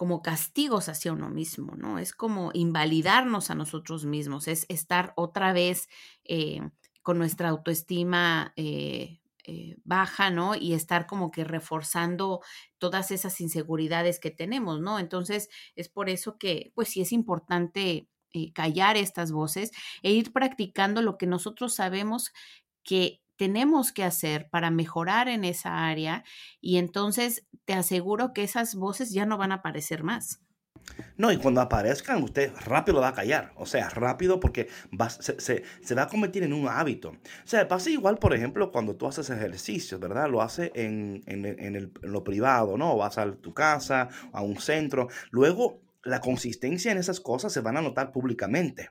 [0.00, 1.98] como castigos hacia uno mismo, ¿no?
[1.98, 5.90] Es como invalidarnos a nosotros mismos, es estar otra vez
[6.24, 6.62] eh,
[7.02, 10.54] con nuestra autoestima eh, eh, baja, ¿no?
[10.54, 12.40] Y estar como que reforzando
[12.78, 14.98] todas esas inseguridades que tenemos, ¿no?
[14.98, 18.08] Entonces, es por eso que, pues sí es importante
[18.54, 19.70] callar estas voces
[20.02, 22.32] e ir practicando lo que nosotros sabemos
[22.84, 26.24] que tenemos que hacer para mejorar en esa área
[26.60, 30.42] y entonces te aseguro que esas voces ya no van a aparecer más.
[31.16, 33.54] No, y cuando aparezcan, usted rápido lo va a callar.
[33.56, 34.68] O sea, rápido porque
[35.38, 37.12] se, va a convertir en un hábito.
[37.12, 40.28] O sea, pasa igual, por ejemplo, cuando tú haces ejercicio, ¿verdad?
[40.28, 42.94] Lo haces en, en, lo privado, ¿no?
[42.98, 45.08] Vas a tu casa, a un centro.
[45.30, 48.90] Luego, la consistencia en esas cosas se van a notar públicamente.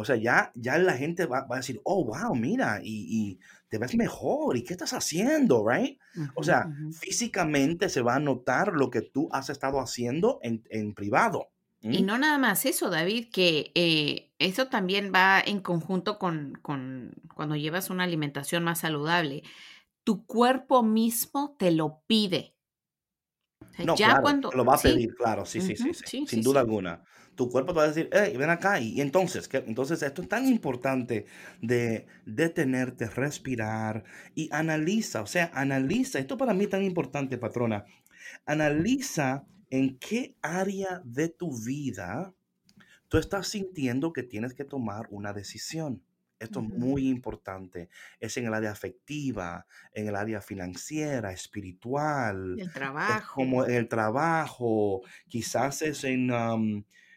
[0.00, 3.36] O sea, ya, ya la gente va, a decir, oh, wow, mira, y,
[3.68, 4.56] te ves mejor.
[4.56, 5.98] ¿Y qué estás haciendo, right?
[6.36, 10.94] o sea, físicamente se va a notar lo que tú has estado haciendo en, en
[10.94, 11.48] privado.
[11.80, 17.16] Y no nada más eso, David, que eh, eso también va en conjunto con, con
[17.34, 19.42] cuando llevas una alimentación más saludable.
[20.04, 22.54] Tu cuerpo mismo te lo pide.
[23.84, 27.02] No, ya cuando, lo va a pedir, claro, sí, sí, sí, sí, sin duda alguna.
[27.34, 28.80] Tu cuerpo te va a decir, hey, ven acá.
[28.80, 29.62] Y, entonces, ¿qué?
[29.66, 31.26] entonces esto es tan importante
[31.62, 34.02] de detenerte, respirar
[34.34, 36.18] y analiza, o sea, analiza.
[36.18, 37.84] Esto para mí es tan importante, patrona.
[38.44, 42.34] Analiza en qué área de tu vida
[43.08, 46.02] tú estás sintiendo que tienes que tomar una decisión.
[46.38, 47.88] Esto es muy importante.
[48.20, 52.58] Es en el área afectiva, en el área financiera, espiritual.
[52.58, 53.34] El trabajo.
[53.34, 55.02] como en el trabajo.
[55.26, 56.30] Quizás es en,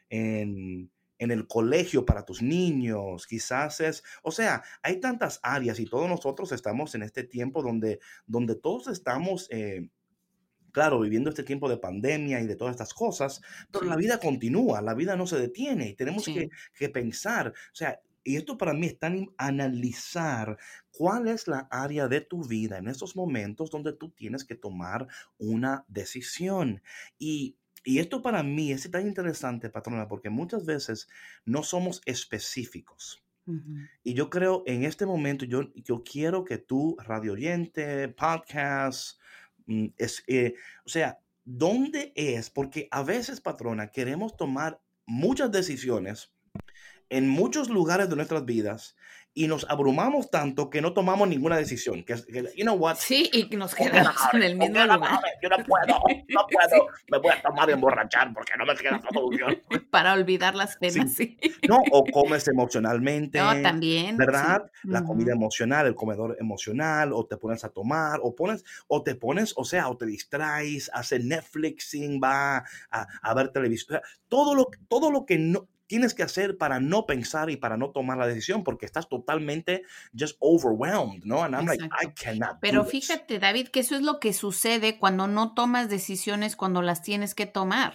[0.10, 3.27] en, en, el colegio para tus niños.
[3.27, 7.99] Quizás es, o sea, hay tantas áreas y todos nosotros estamos en este tiempo donde,
[8.25, 9.89] donde todos estamos eh,
[10.71, 14.81] claro, viviendo este tiempo de pandemia y de todas estas cosas, pero la vida continúa,
[14.81, 18.73] la vida no se detiene y tenemos que, que, pensar, o sea, y esto para
[18.73, 20.57] mí es tan analizar
[20.91, 25.07] cuál es la área de tu vida en esos momentos donde tú tienes que tomar
[25.38, 26.81] una decisión.
[27.17, 31.07] Y, y esto para mí es tan interesante, patrona, porque muchas veces
[31.45, 33.23] no somos específicos.
[34.03, 39.19] Y yo creo en este momento, yo, yo quiero que tú, radio oyente, podcast,
[39.71, 40.55] Mm, es, eh,
[40.86, 42.49] o sea, ¿dónde es?
[42.49, 46.31] Porque a veces, patrona, queremos tomar muchas decisiones
[47.12, 48.95] en muchos lugares de nuestras vidas
[49.34, 52.04] y nos abrumamos tanto que no tomamos ninguna decisión.
[52.04, 52.15] Que,
[52.56, 52.97] you know what?
[52.97, 55.21] Sí, y nos quedamos en el mismo lugar.
[55.41, 56.88] Yo no puedo, no puedo.
[57.10, 59.62] Me voy a tomar y emborrachar porque no me queda solución.
[59.91, 61.38] Para olvidar las penas, sí.
[61.67, 63.39] No, o comes emocionalmente.
[63.39, 64.17] No, también.
[64.17, 64.69] ¿Verdad?
[64.84, 69.15] La comida emocional, el comedor emocional, o te pones a tomar, o pones, o te
[69.15, 72.58] pones, o sea, o te distraes, hace Netflixing, va
[72.89, 74.02] a, a ver televisión.
[74.28, 77.89] todo lo, todo lo que no, tienes que hacer para no pensar y para no
[77.89, 79.84] tomar la decisión porque estás totalmente
[80.17, 81.43] just overwhelmed, ¿no?
[81.43, 82.60] And I'm like, I cannot.
[82.62, 87.01] Pero fíjate, David, que eso es lo que sucede cuando no tomas decisiones cuando las
[87.01, 87.93] tienes que tomar.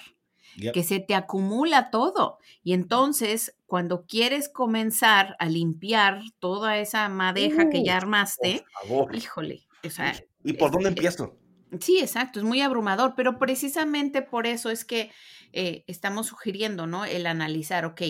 [0.74, 2.38] Que se te acumula todo.
[2.62, 8.64] Y entonces, cuando quieres comenzar a limpiar toda esa madeja que ya uh, armaste,
[9.12, 9.66] híjole.
[9.84, 11.38] O sea, ¿Y por dónde empiezo?
[11.80, 15.10] Sí, exacto, es muy abrumador, pero precisamente por eso es que
[15.58, 17.06] eh, estamos sugiriendo, ¿no?
[17.06, 18.02] El analizar, ok,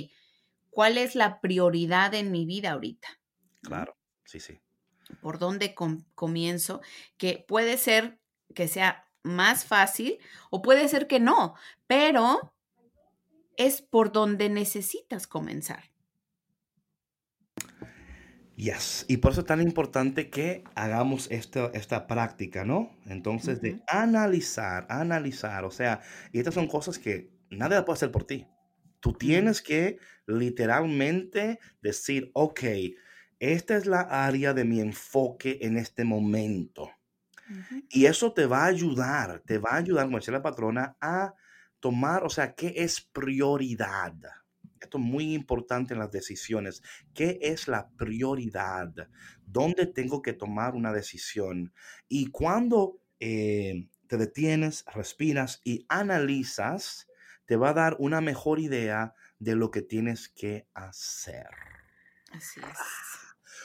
[0.69, 3.07] ¿cuál es la prioridad en mi vida ahorita?
[3.63, 4.59] Claro, sí, sí.
[5.21, 5.73] ¿Por dónde
[6.17, 6.81] comienzo?
[7.17, 8.19] Que puede ser
[8.53, 10.19] que sea más fácil
[10.51, 11.55] o puede ser que no,
[11.87, 12.53] pero
[13.57, 15.85] es por donde necesitas comenzar.
[18.57, 22.91] Yes, y por eso es tan importante que hagamos esta, esta práctica, ¿no?
[23.05, 26.01] Entonces, de analizar, analizar, o sea,
[26.33, 28.47] y estas son cosas que nadie puede hacer por ti.
[29.01, 32.61] Tú tienes que literalmente decir, ok,
[33.39, 36.91] esta es la área de mi enfoque en este momento.
[37.89, 41.35] Y eso te va a ayudar, te va a ayudar, como decía la patrona, a
[41.79, 44.15] tomar, o sea, ¿qué es prioridad?
[44.81, 46.83] Esto es muy importante en las decisiones.
[47.15, 48.93] ¿Qué es la prioridad?
[49.45, 51.73] ¿Dónde tengo que tomar una decisión?
[52.09, 57.07] Y cuando eh, te detienes, respiras y analizas,
[57.47, 61.49] te va a dar una mejor idea de lo que tienes que hacer.
[62.33, 62.79] Así es.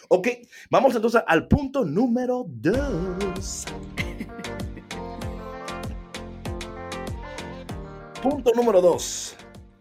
[0.09, 0.27] Ok,
[0.69, 3.65] vamos entonces al punto número dos.
[8.21, 9.35] punto número dos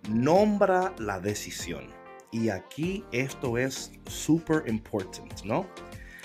[0.09, 1.93] nombra la decisión.
[2.33, 5.69] Y aquí esto es super important, ¿no?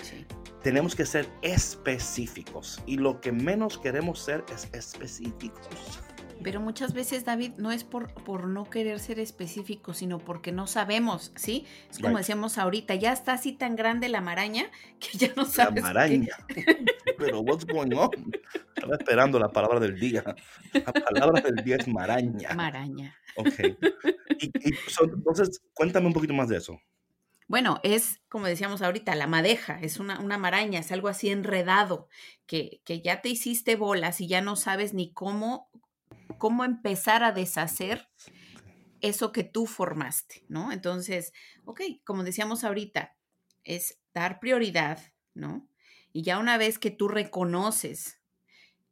[0.02, 0.24] Sí.
[0.62, 6.00] Tenemos que ser específicos y lo que menos queremos ser es específicos.
[6.42, 10.66] Pero muchas veces, David, no es por, por no querer ser específico, sino porque no
[10.66, 11.66] sabemos, ¿sí?
[11.90, 14.70] Es como decíamos ahorita, ya está así tan grande la maraña
[15.00, 15.82] que ya no sabes.
[15.82, 16.36] La maraña.
[17.18, 18.10] Pero what's going on?
[18.74, 20.22] Estaba esperando la palabra del día.
[20.72, 22.54] La palabra del día es maraña.
[22.54, 23.16] Maraña.
[23.36, 23.54] Ok.
[24.38, 24.52] Y,
[25.02, 26.78] entonces, cuéntame un poquito más de eso.
[27.48, 32.08] Bueno, es, como decíamos ahorita, la madeja, es una, una maraña, es algo así enredado,
[32.46, 35.70] que, que, ya te hiciste bolas y ya no sabes ni cómo,
[36.38, 38.08] cómo empezar a deshacer
[39.00, 40.72] eso que tú formaste, ¿no?
[40.72, 41.32] Entonces,
[41.64, 43.16] ok, como decíamos ahorita,
[43.64, 44.98] es dar prioridad,
[45.34, 45.68] ¿no?
[46.12, 48.22] Y ya una vez que tú reconoces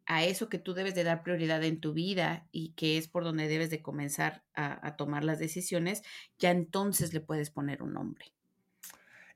[0.06, 3.24] a eso que tú debes de dar prioridad en tu vida y que es por
[3.24, 6.02] donde debes de comenzar a, tomar las decisiones,
[6.38, 8.26] ya entonces le puedes poner un nombre.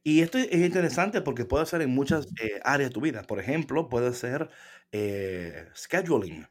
[0.04, 3.22] Y esto es interesante porque puede ser en muchas eh, áreas de tu vida.
[3.22, 4.50] Por ejemplo, puede ser
[4.92, 6.46] eh, scheduling.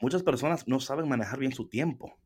[0.00, 2.18] Muchas personas no saben manejar bien su tiempo.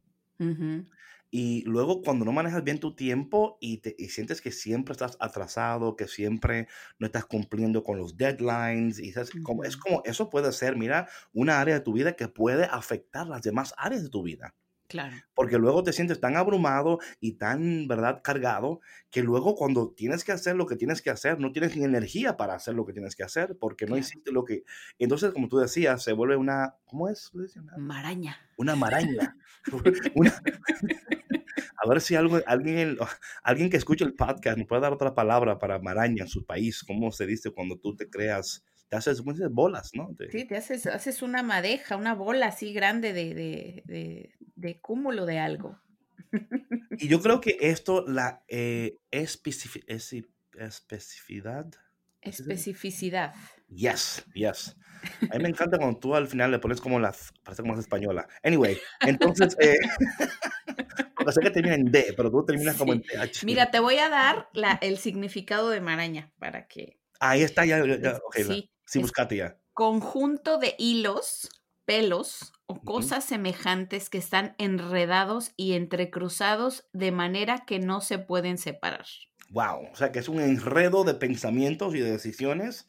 [1.33, 5.17] Y luego cuando no manejas bien tu tiempo y, te, y sientes que siempre estás
[5.21, 6.67] atrasado, que siempre
[6.99, 11.09] no estás cumpliendo con los deadlines, y es como, es como eso puede ser, mira,
[11.33, 14.57] una área de tu vida que puede afectar las demás áreas de tu vida.
[14.91, 15.17] Claro.
[15.35, 20.33] Porque luego te sientes tan abrumado y tan, ¿verdad?, cargado, que luego cuando tienes que
[20.33, 23.15] hacer lo que tienes que hacer, no tienes ni energía para hacer lo que tienes
[23.15, 24.65] que hacer, porque no hiciste lo que...
[24.99, 26.75] Entonces, como tú decías, se vuelve una...
[26.87, 27.31] ¿Cómo es?
[27.79, 28.37] Maraña.
[28.57, 29.37] Una maraña.
[31.83, 32.99] A ver si algo, alguien,
[33.43, 36.85] alguien que escuche el podcast me puede dar otra palabra para maraña en su país.
[36.85, 40.11] ¿Cómo se dice cuando tú te creas te haces bolas, ¿no?
[40.31, 43.85] Sí, te haces, haces una madeja, una bola así grande de,
[44.57, 45.79] de, cúmulo de algo.
[46.99, 51.71] Y yo creo que esto, la eh, especificidad.
[52.21, 53.33] Especificidad.
[53.69, 54.77] Yes, yes.
[55.31, 57.85] A mí me encanta cuando tú al final le pones como la, parece como más
[57.85, 58.27] española.
[58.43, 59.79] Anyway, entonces, eh,
[61.15, 63.45] porque sé que termina en D, pero tú terminas como en TH.
[63.45, 66.99] Mira, te voy a dar la, el significado de maraña para que...
[67.21, 68.69] Ahí está, ya, ya sí.
[68.91, 69.57] Sí, buscate ya.
[69.73, 71.49] Conjunto de hilos,
[71.85, 78.59] pelos o cosas semejantes que están enredados y entrecruzados de manera que no se pueden
[78.59, 79.07] separar.
[79.51, 82.87] Wow, o sea que es un enredo de pensamientos y de decisiones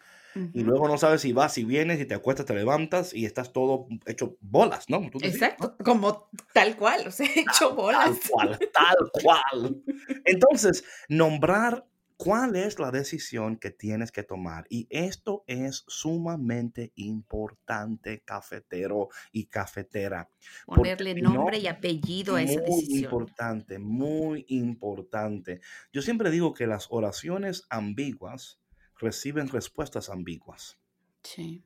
[0.54, 3.52] y luego no sabes si vas, si vienes, si te acuestas, te levantas y estás
[3.52, 5.10] todo hecho bolas, ¿no?
[5.22, 8.18] Exacto, como tal cual, o sea, hecho bolas.
[8.22, 9.84] Tal cual, tal cual.
[10.26, 11.86] Entonces, nombrar
[12.24, 14.66] cuál es la decisión que tienes que tomar.
[14.70, 20.30] Y esto es sumamente importante, cafetero y cafetera.
[20.68, 22.92] Ponerle nombre y apellido a esa decisión.
[22.92, 25.62] Muy importante, muy importante.
[25.92, 28.62] Yo siempre digo que las oraciones ambiguas
[29.00, 30.80] reciben respuestas ambiguas.
[31.24, 31.64] Sí.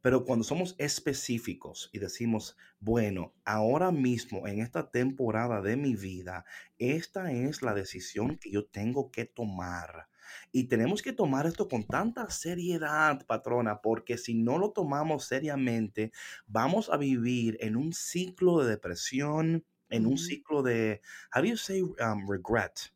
[0.00, 6.44] Pero cuando somos específicos y decimos, bueno, ahora mismo en esta temporada de mi vida,
[6.78, 10.08] esta es la decisión que yo tengo que tomar.
[10.52, 16.12] Y tenemos que tomar esto con tanta seriedad, patrona, porque si no lo tomamos seriamente,
[16.46, 21.00] vamos a vivir en un ciclo de depresión, en un ciclo de,
[21.34, 22.92] how do you say um, regret?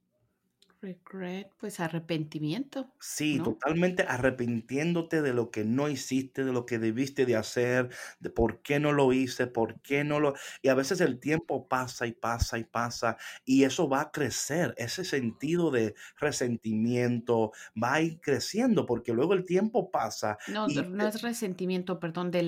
[0.82, 2.88] Regret, pues arrepentimiento.
[2.98, 8.30] Sí, totalmente arrepintiéndote de lo que no hiciste, de lo que debiste de hacer, de
[8.30, 10.34] por qué no lo hice, por qué no lo...
[10.60, 14.74] Y a veces el tiempo pasa y pasa y pasa y eso va a crecer,
[14.76, 20.36] ese sentido de resentimiento va a ir creciendo porque luego el tiempo pasa.
[20.48, 22.42] No, no es resentimiento, perdón, de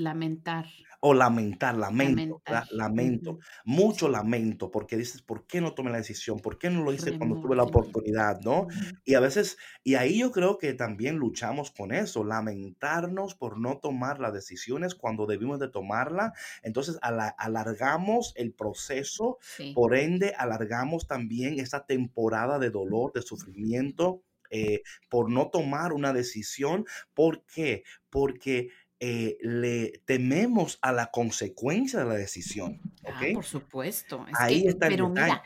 [0.00, 0.66] lamentar
[1.02, 6.40] o lamentar, lamento, lamento, mucho lamento, porque dices, ¿por qué no tomé la decisión?
[6.40, 8.40] ¿Por qué no lo hice cuando tuve la oportunidad?
[8.40, 8.66] ¿No?
[9.06, 13.78] Y a veces, y ahí yo creo que también luchamos con eso, lamentarnos por no
[13.78, 16.34] tomar las decisiones cuando debimos de tomarla.
[16.62, 19.38] Entonces alargamos el proceso,
[19.74, 24.22] por ende alargamos también esta temporada de dolor, de sufrimiento.
[24.52, 26.84] Eh, por no tomar una decisión.
[27.14, 27.84] ¿Por qué?
[28.10, 32.80] Porque eh, le tememos a la consecuencia de la decisión.
[33.06, 34.26] Ah, por supuesto.
[34.34, 35.42] Ahí está pero mira,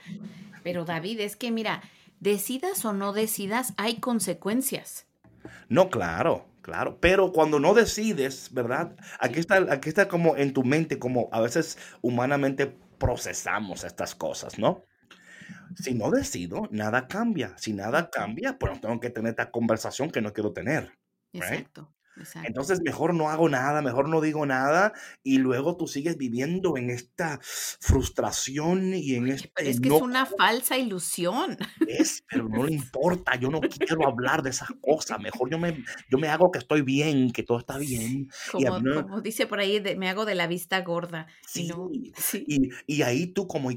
[0.64, 1.80] pero David, es que mira,
[2.18, 5.06] decidas o no decidas, hay consecuencias.
[5.68, 6.98] No, claro, claro.
[7.00, 8.96] Pero cuando no decides, ¿verdad?
[9.20, 14.58] Aquí está, aquí está como en tu mente, como a veces humanamente procesamos estas cosas,
[14.58, 14.84] ¿no?
[15.76, 17.54] Si no decido, nada cambia.
[17.56, 20.98] Si nada cambia, pues tengo que tener esta conversación que no quiero tener.
[21.32, 21.93] Exacto.
[22.44, 26.90] Entonces mejor no hago nada, mejor no digo nada y luego tú sigues viviendo en
[26.90, 29.50] esta frustración y en este...
[29.68, 31.56] es que es una falsa ilusión.
[31.86, 35.84] Es, pero no le importa, yo no quiero hablar de esas cosas, mejor yo me,
[36.08, 38.28] yo me hago que estoy bien, que todo está bien.
[38.50, 41.26] Como, dice por ahí, me hago de la vista gorda.
[41.46, 41.70] Sí,
[42.46, 43.70] y, y, ahí tú como,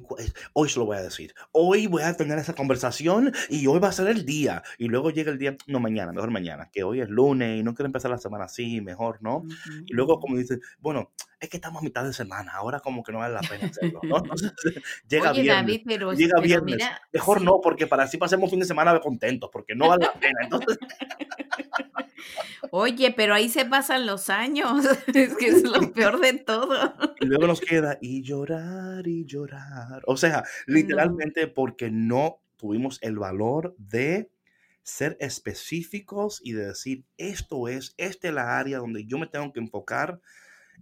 [0.53, 3.89] hoy se lo voy a decir, hoy voy a tener esa conversación y hoy va
[3.89, 4.63] a ser el día.
[4.77, 7.73] Y luego llega el día, no mañana, mejor mañana, que hoy es lunes y no
[7.73, 9.43] quiero empezar la semana así, mejor, ¿no?
[9.85, 13.11] Y luego como dices, bueno, es que estamos a mitad de semana, ahora como que
[13.11, 14.23] no vale la pena hacerlo, ¿no?
[15.09, 16.77] llega Oye, David, pero, llega viernes.
[17.11, 20.39] mejor no, porque para así pasemos fin de semana contentos, porque no vale la pena.
[20.43, 20.77] Entonces...
[22.71, 26.93] Oye, pero ahí se pasan los años, es que es lo peor de todo.
[27.19, 30.01] Y luego nos queda y llorar y llorar.
[30.05, 34.31] O sea, literalmente porque no tuvimos el valor de
[34.87, 39.51] ser específicos y de decir, esto es, esta es la área donde yo me tengo
[39.51, 40.21] que enfocar.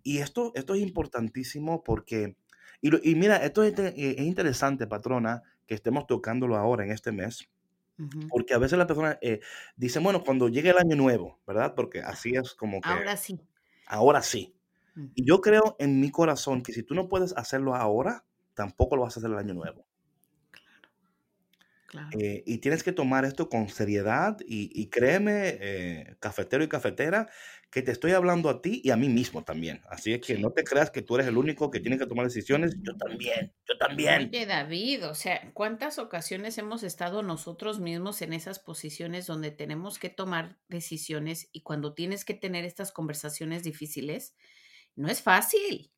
[0.03, 2.37] Y esto, esto es importantísimo porque,
[2.81, 7.49] y, mira, esto es, interesante, patrona, que estemos tocándolo ahora en este mes,
[8.29, 9.39] Porque a veces la persona eh,
[9.75, 11.73] dice, bueno, cuando llegue el año nuevo, ¿verdad?
[11.75, 12.89] Porque así es como que...
[12.89, 13.39] Ahora sí.
[13.87, 14.53] Ahora sí.
[15.15, 19.01] Y yo creo en mi corazón que si tú no puedes hacerlo ahora, tampoco lo
[19.01, 19.87] vas a hacer el año nuevo.
[22.19, 27.29] Eh, y tienes que tomar esto con seriedad y, créeme, eh, cafetero y cafetera,
[27.69, 29.81] que te estoy hablando a ti y a mí mismo también.
[29.89, 32.25] Así es que no te creas que tú eres el único que tiene que tomar
[32.25, 32.75] decisiones.
[32.81, 34.29] Yo también, yo también.
[34.29, 39.99] Oye, David, o sea, ¿cuántas ocasiones hemos estado nosotros mismos en esas posiciones donde tenemos
[39.99, 44.35] que tomar decisiones y cuando tienes que tener estas conversaciones difíciles?
[44.95, 45.91] No es fácil.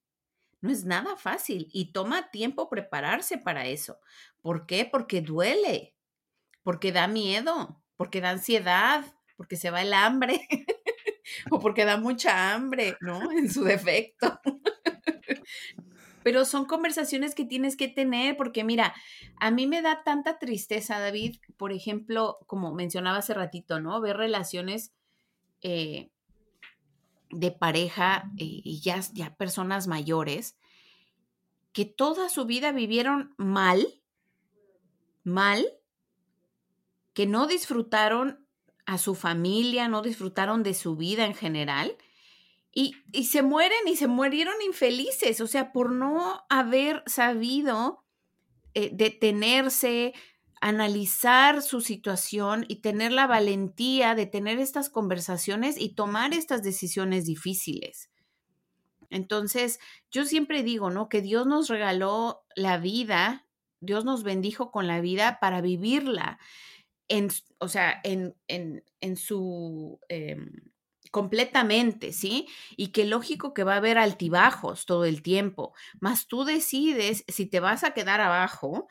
[0.62, 4.00] No es nada fácil y toma tiempo prepararse para eso.
[4.42, 4.86] ¿Por qué?
[4.86, 5.96] Porque duele,
[6.64, 9.06] porque da miedo, porque da ansiedad,
[9.36, 10.48] porque se va el hambre
[11.52, 13.32] o porque da mucha hambre, ¿no?
[13.32, 14.40] En su defecto.
[16.24, 18.94] Pero son conversaciones que tienes que tener porque mira,
[19.40, 24.02] a mí me da tanta tristeza, David, por ejemplo, como mencionaba hace ratito, ¿no?
[24.02, 24.92] Ver relaciones
[25.62, 26.10] eh,
[27.30, 30.58] de pareja eh, y ya, ya personas mayores
[31.74, 34.02] que toda su vida vivieron mal,
[35.24, 35.68] mal,
[37.14, 38.48] que no disfrutaron
[38.88, 41.96] a su familia, no disfrutaron de su vida en general.
[42.72, 48.04] Y, y, se mueren y se murieron infelices, o sea, por no haber sabido
[48.74, 50.14] eh, detenerse,
[50.62, 57.26] analizar su situación y tener la valentía de tener estas conversaciones y tomar estas decisiones
[57.26, 58.10] difíciles.
[59.10, 59.80] Entonces,
[60.12, 61.10] yo siempre digo, ¿no?
[61.10, 63.46] Que Dios nos regaló la vida,
[63.80, 66.40] Dios nos bendijo con la vida para vivirla,
[67.08, 67.30] en,
[67.60, 70.00] o sea, en, en, en su...
[70.10, 70.52] Em,
[71.10, 72.48] completamente, ¿sí?
[72.76, 77.46] Y que lógico que va a haber altibajos todo el tiempo, mas tú decides si
[77.46, 78.88] te vas a quedar abajo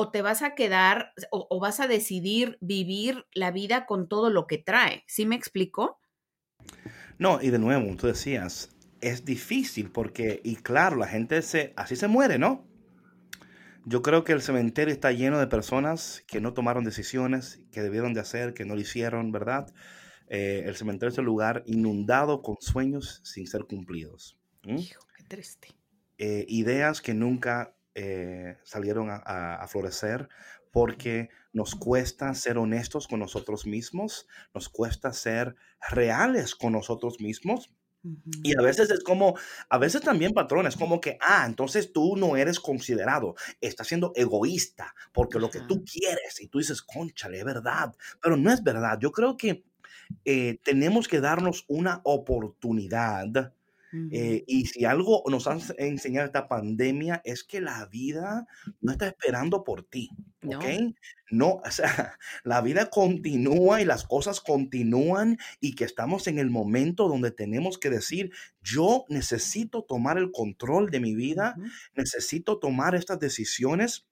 [0.00, 4.46] o te vas a quedar o, vas a decidir vivir la vida con todo lo
[4.46, 5.02] que trae.
[5.08, 5.98] ¿Sí me explico?
[7.18, 8.70] No, y de nuevo, tú decías,
[9.00, 12.64] es difícil porque, y claro, la gente se, así se muere, ¿no?
[13.86, 18.14] Yo creo que el cementerio está lleno de personas que no tomaron decisiones, que debieron
[18.14, 19.66] de hacer, que no lo hicieron, ¿verdad?
[20.28, 24.38] Eh, el cementerio es el lugar inundado con sueños sin ser cumplidos.
[24.62, 25.74] Hijo, qué triste.
[26.18, 30.28] Eh, ideas que nunca eh, salieron a, florecer
[30.70, 35.56] porque nos cuesta ser honestos con nosotros mismos, nos cuesta ser
[35.90, 37.74] reales con nosotros mismos.
[38.44, 39.36] Y a veces es como,
[39.68, 44.94] a veces también patrones, como que, ah, entonces tú no eres considerado, estás siendo egoísta,
[45.12, 47.92] porque lo que tú quieres, y tú dices, conchale, es verdad,
[48.22, 48.96] pero no es verdad.
[49.00, 49.64] Yo creo que
[50.24, 53.52] eh, tenemos que darnos una oportunidad
[54.10, 58.46] eh, y si algo nos ha enseñado esta pandemia es que la vida
[58.80, 60.10] no está esperando por ti,
[60.46, 60.64] ¿ok?
[61.30, 61.60] No.
[61.64, 61.86] o sea,
[62.44, 67.78] la vida continúa y las cosas continúan y que estamos en el momento donde tenemos
[67.78, 68.32] que decir,
[68.62, 71.56] yo necesito tomar el control de mi vida,
[71.94, 74.07] necesito tomar estas decisiones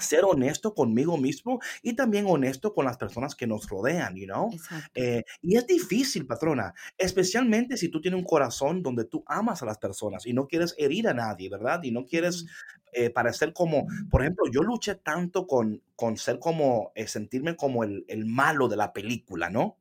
[0.00, 4.50] ser honesto conmigo mismo y también honesto con las personas que nos rodean, you know?
[4.94, 9.66] Eh, y es difícil, patrona, especialmente si tú tienes un corazón donde tú amas a
[9.66, 11.82] las personas y no quieres herir a nadie, ¿verdad?
[11.82, 12.46] Y no quieres
[12.92, 17.84] eh, parecer como, por ejemplo, yo luché tanto con, con ser como, eh, sentirme como
[17.84, 19.76] el, el malo de la película, ¿no?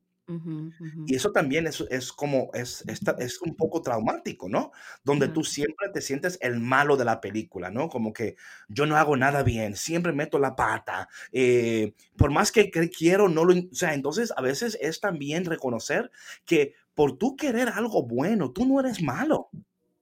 [1.06, 4.72] Y eso también es, es como, es, es, un poco traumático, ¿no?
[5.04, 7.88] Donde tú siempre te sientes el malo de la película, ¿no?
[7.88, 8.36] Como que
[8.68, 13.46] yo no hago nada bien, siempre meto la pata, eh, por más que, quiero, no
[13.46, 13.54] lo...
[13.54, 16.12] O sea, entonces a veces es también reconocer
[16.46, 19.50] que por tú querer algo bueno, tú no eres malo.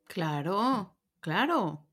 [0.08, 1.84] Claro, claro.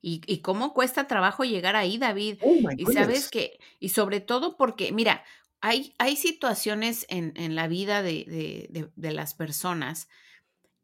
[0.00, 2.38] Y, y, cómo cuesta trabajo llegar ahí, David.
[2.42, 5.24] Oh y sabes que, y sobre todo porque, mira,
[5.60, 10.08] hay, situaciones en, la vida de, las personas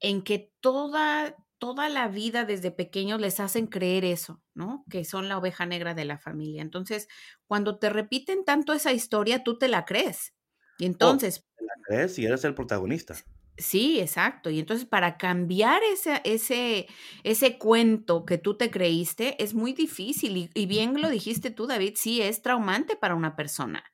[0.01, 4.85] en que toda, toda la vida desde pequeños les hacen creer eso, ¿no?
[4.91, 6.63] Que son la oveja negra de la familia.
[6.63, 7.09] Entonces,
[7.47, 10.35] cuando te repiten tanto esa historia, tú te la crees.
[10.79, 11.45] Y oh, entonces...
[11.57, 13.15] te la crees y eres el protagonista.
[13.57, 14.51] Sí, exacto.
[14.51, 16.89] Y entonces para cambiar ese, ese,
[17.23, 20.37] ese cuento que tú te creíste es muy difícil.
[20.37, 23.85] Y, y bien lo dijiste tú, David, sí, es traumante para una persona.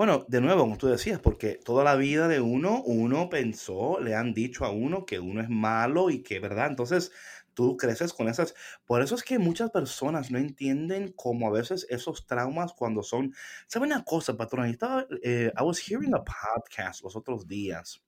[0.00, 4.14] Bueno, de nuevo, como tú decías, porque toda la vida de uno, uno pensó, le
[4.14, 6.68] han dicho a uno que uno es malo y que, ¿verdad?
[6.68, 7.12] Entonces,
[7.52, 8.54] tú creces con esas.
[8.86, 13.34] Por eso es que muchas personas no entienden cómo a veces esos traumas cuando son.
[13.66, 14.64] ¿Sabe una cosa, patrón?
[14.68, 18.02] Estaba, eh, I was hearing a podcast los otros días.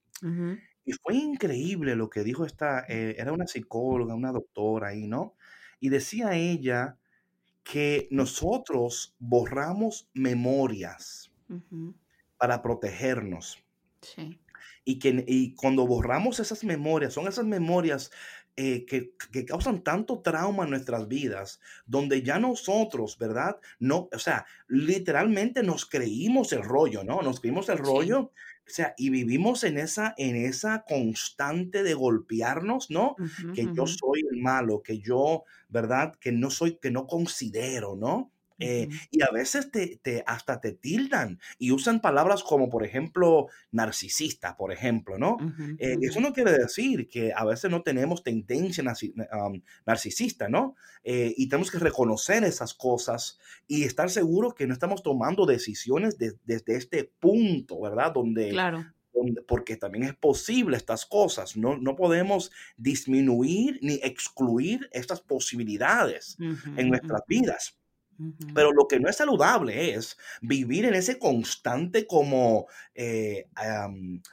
[0.86, 5.34] Y fue increíble lo que dijo esta, eh, era una psicóloga, una doctora ahí, ¿no?
[5.78, 6.96] Y decía ella
[7.62, 11.31] que nosotros borramos memorias
[12.36, 13.58] para protegernos.
[14.00, 14.38] Sí.
[14.84, 18.10] Y, que, y cuando borramos esas memorias, son esas memorias
[18.56, 23.58] eh, que, que, causan tanto trauma en nuestras vidas, donde ya nosotros, ¿verdad?
[23.78, 27.22] No, o sea, literalmente nos creímos el rollo, ¿no?
[27.22, 28.32] Nos creímos el rollo.
[28.66, 33.16] O sea, y vivimos en esa, en esa constante de golpearnos, ¿no?
[33.54, 36.14] que yo soy el malo, que yo, ¿verdad?
[36.20, 38.31] Que no soy, que no considero, ¿no?
[38.62, 43.48] Eh, y a veces te, te, hasta te tildan y usan palabras como, por ejemplo,
[43.72, 45.36] narcisista, por ejemplo, ¿no?
[45.78, 48.84] Eh, eso no quiere decir que a veces no tenemos tendencia
[49.84, 50.76] narcisista, ¿no?
[51.02, 56.16] Eh, y tenemos que reconocer esas cosas y estar seguros que no estamos tomando decisiones
[56.18, 58.12] desde este punto, ¿verdad?
[58.12, 58.86] Donde, claro.
[59.48, 66.36] porque también es posible estas cosas, no, no podemos disminuir ni excluir estas posibilidades
[66.76, 67.76] en nuestras vidas.
[68.54, 73.48] Pero lo que no es saludable es vivir en ese constante como eh,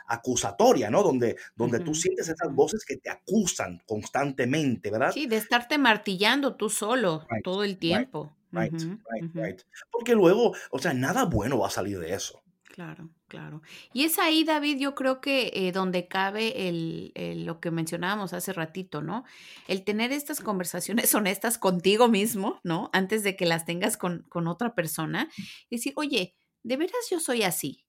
[0.08, 1.04] acusatoria, ¿no?
[1.04, 5.12] Donde, donde tú sientes esas voces que te acusan constantemente, ¿verdad?
[5.14, 8.36] Sí, de estarte martillando tú solo todo el tiempo.
[8.52, 9.62] right, right, right.
[9.92, 12.42] Porque luego, o sea, nada bueno va a salir de eso.
[12.64, 13.62] Claro, claro.
[13.94, 17.14] Y es ahí, David, yo creo que eh, donde cabe el,
[17.46, 19.24] lo que mencionábamos hace ratito, ¿no?
[19.68, 22.90] El tener estas conversaciones honestas contigo mismo, ¿no?
[22.92, 25.30] Antes de que las tengas con, con otra persona.
[25.70, 27.86] Y decir, oye, ¿de veras yo soy así?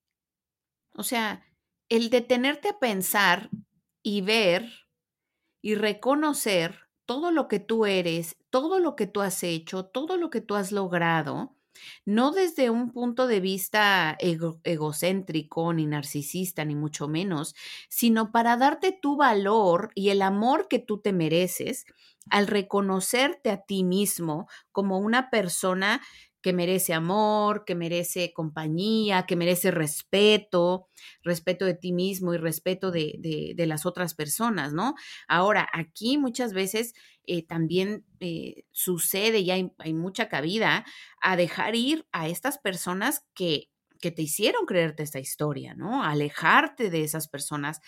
[0.94, 1.44] O sea,
[1.88, 3.50] el detenerte a pensar
[4.02, 4.70] y ver
[5.62, 10.30] y reconocer todo lo que tú eres, todo lo que tú has hecho, todo lo
[10.30, 11.56] que tú has logrado,
[12.04, 17.54] no desde un punto de vista egocéntrico, ni narcisista, ni mucho menos,
[17.88, 21.84] sino para darte tu valor y el amor que tú te mereces
[22.30, 26.00] al reconocerte a ti mismo como una persona
[26.42, 30.88] que merece amor, que merece compañía, que merece respeto,
[31.22, 34.94] respeto de ti mismo y respeto de, de, las otras personas, ¿no?
[35.28, 36.94] Ahora, aquí muchas veces
[37.26, 40.84] eh, también eh, sucede y hay, hay, mucha cabida
[41.20, 43.68] a dejar ir a estas personas que,
[44.00, 46.02] que te hicieron creerte esta historia, ¿no?
[46.02, 47.80] Alejarte de esas personas.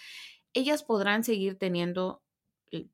[0.53, 2.22] Ellas podrán seguir teniendo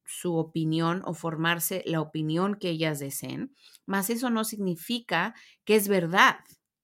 [0.05, 3.55] su opinión o formarse la opinión que ellas deseen,
[3.87, 6.37] más eso no significa que es verdad,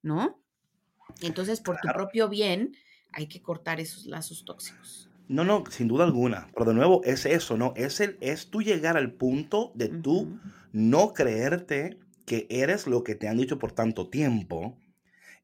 [0.03, 0.40] ¿no?
[1.20, 2.76] Entonces, por tu propio bien,
[3.12, 5.11] hay que cortar esos lazos tóxicos.
[5.28, 6.49] No, no, sin duda alguna.
[6.55, 7.72] Pero de nuevo, es eso, ¿no?
[7.76, 10.38] Es, el, es tú llegar al punto de tú
[10.72, 14.78] no creerte que eres lo que te han dicho por tanto tiempo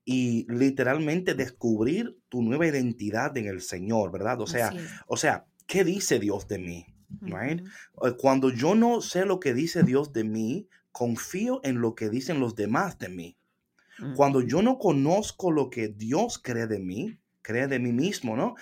[0.05, 4.41] y literalmente descubrir tu nueva identidad en el Señor, ¿verdad?
[4.41, 4.73] O sea,
[5.07, 6.87] o sea, ¿qué dice Dios de mí?
[7.21, 7.67] Right?
[8.03, 12.09] Eh, cuando yo no sé lo que dice Dios de mí, confío en lo que
[12.09, 13.37] dicen los demás de mí.
[14.17, 18.55] Cuando yo no conozco lo que Dios cree de mí, cree de mí mismo, ¿no?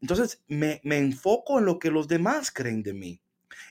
[0.00, 3.20] Entonces me, me, enfoco en lo que los demás creen de mí.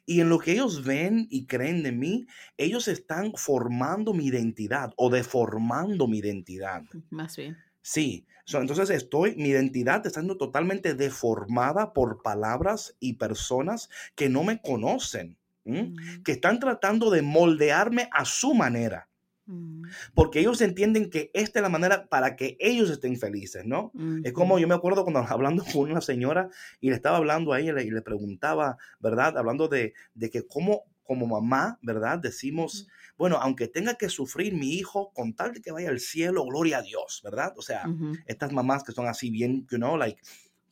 [0.05, 4.93] Y en lo que ellos ven y creen de mí, ellos están formando mi identidad
[4.95, 6.84] o deformando mi identidad.
[7.09, 7.57] Más bien.
[7.88, 14.43] Sí, entonces estoy, mi identidad está siendo totalmente deformada por palabras y personas que no
[14.43, 16.23] me conocen, mm.
[16.25, 19.07] que están tratando de moldearme a su manera.
[19.45, 19.83] Mm.
[20.13, 23.93] Porque ellos entienden que esta es la manera para que ellos estén felices, ¿no?
[24.25, 26.49] Es como yo me acuerdo cuando hablando con una señora
[26.81, 29.38] y le estaba hablando a ella y le, preguntaba, ¿verdad?
[29.38, 32.20] Hablando de, de que cómo como mamá, ¿verdad?
[32.20, 32.88] Decimos,
[33.18, 36.80] bueno, aunque tenga que sufrir mi hijo, con tal de que vaya al cielo, gloria
[36.80, 37.53] a Dios, ¿verdad?
[37.58, 37.86] O sea,
[38.28, 40.22] estas mamás que son así bien, you know, like,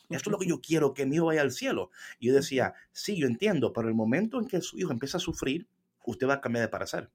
[0.10, 1.90] esto es lo que yo quiero, que mi hijo vaya al cielo.
[2.20, 5.22] Y yo decía, sí, yo entiendo, pero el momento en que su hijo empieza a
[5.22, 5.68] sufrir,
[6.06, 7.10] usted va a cambiar de parecer.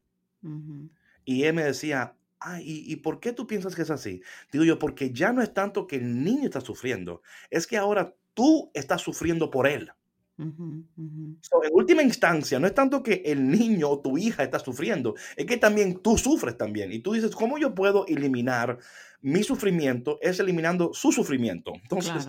[1.25, 4.23] Y él me decía, ay, ¿y, ¿y, por qué tú piensas que es así?
[4.51, 8.17] Digo yo, porque ya no es tanto que el niño está sufriendo, es que ahora
[8.35, 9.93] tú estás sufriendo por él
[10.41, 15.47] en última instancia, no es tanto que el niño o tu hija está sufriendo, es
[15.47, 16.93] que también tú sufres también.
[16.93, 18.79] Y tú dices, ¿cómo yo puedo eliminar
[19.21, 20.19] mi sufrimiento?
[20.23, 21.73] Es eliminando su sufrimiento.
[21.83, 22.29] Entonces,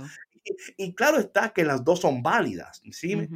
[0.76, 3.30] Y, claro está que las dos son válidas, ¿sí?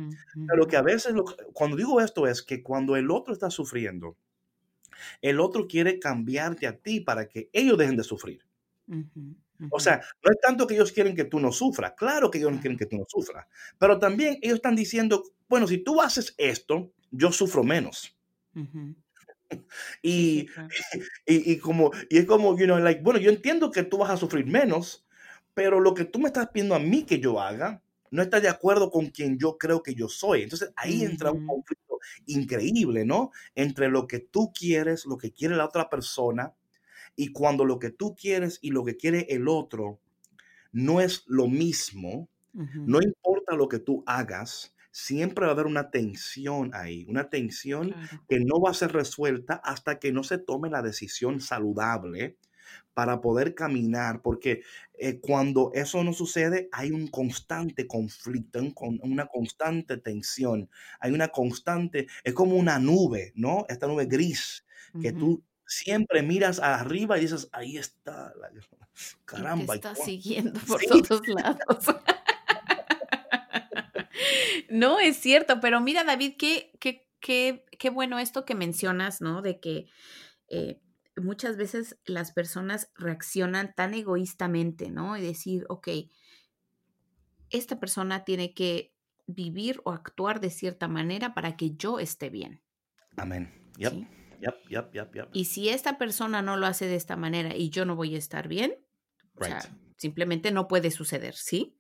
[0.48, 1.14] Pero que a veces,
[1.54, 4.18] cuando digo esto es que cuando el otro está sufriendo,
[5.22, 8.42] el otro quiere cambiarte a ti para que ellos dejen de sufrir.
[9.70, 12.52] O sea, no es tanto que ellos quieren que tú no sufras, claro que ellos
[12.52, 13.46] no quieren que tú no sufras,
[13.78, 18.18] pero también ellos están diciendo, bueno, si tú haces esto, yo sufro menos.
[20.02, 20.48] y,
[21.26, 24.18] y, como, y es como, you know, like, bueno, yo entiendo que tú vas a
[24.18, 25.06] sufrir menos,
[25.54, 27.82] pero lo que tú me estás pidiendo a mí que yo haga,
[28.12, 30.44] no está de acuerdo con quien yo creo que yo soy.
[30.44, 33.32] Entonces ahí entra un conflicto increíble, ¿no?
[33.56, 36.54] Entre lo que tú quieres, lo que quiere la otra persona,
[37.16, 40.00] y cuando lo que tú quieres y lo que quiere el otro
[40.72, 45.92] no es lo mismo, no importa lo que tú hagas, siempre va a haber una
[45.92, 47.96] tensión ahí, una tensión
[48.30, 52.38] que no va a ser resuelta hasta que no se tome la decisión saludable
[52.94, 54.64] para poder caminar, porque
[54.94, 58.60] eh, cuando eso no sucede hay un constante conflicto,
[59.04, 63.66] una constante tensión, hay una constante, es como una nube, ¿no?
[63.68, 64.66] Esta nube gris
[65.02, 68.50] que tú siempre miras arriba y dices, ahí está, la,
[69.26, 69.76] caramba.
[69.76, 71.86] Y te está siguiendo por todos lados.
[74.70, 79.42] no, es cierto, pero mira, David, qué, qué, qué, qué bueno esto que mencionas, ¿no?
[79.42, 79.88] De que
[80.48, 80.80] eh,
[81.18, 85.18] muchas veces las personas reaccionan tan egoístamente, ¿no?
[85.18, 85.90] Y decir, ok,
[87.50, 88.94] esta persona tiene que
[89.28, 92.62] vivir o actuar de cierta manera para que yo esté bien.
[93.18, 93.52] Amén.
[93.78, 93.94] Yep.
[93.94, 94.08] Yep,
[94.42, 95.30] yep, yep, yep.
[95.34, 98.18] Y si esta persona no lo hace de esta manera y yo no voy a
[98.18, 98.76] estar bien,
[99.40, 99.62] o sea,
[99.98, 101.78] simplemente no puede suceder, ¿sí?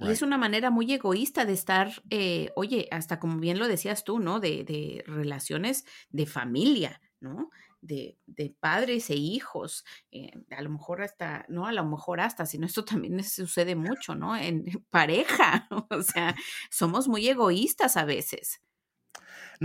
[0.00, 4.04] Y es una manera muy egoísta de estar, eh, oye, hasta como bien lo decías
[4.04, 4.40] tú, ¿no?
[4.40, 7.50] De, de relaciones de familia, ¿no?
[7.80, 12.46] De, de, padres e hijos, eh, a lo mejor hasta, no a lo mejor hasta,
[12.46, 14.36] sino esto también sucede mucho, ¿no?
[14.36, 16.34] En pareja, o sea,
[16.70, 18.60] somos muy egoístas a veces.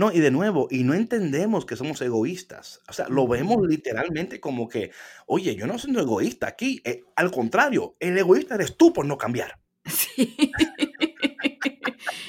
[0.00, 2.80] No, y de nuevo, y no entendemos que somos egoístas.
[2.88, 4.92] O sea, lo vemos literalmente como que,
[5.26, 6.80] oye, yo no soy egoísta aquí.
[6.86, 9.60] Eh, al contrario, el egoísta eres tú por no cambiar.
[9.84, 10.34] Sí.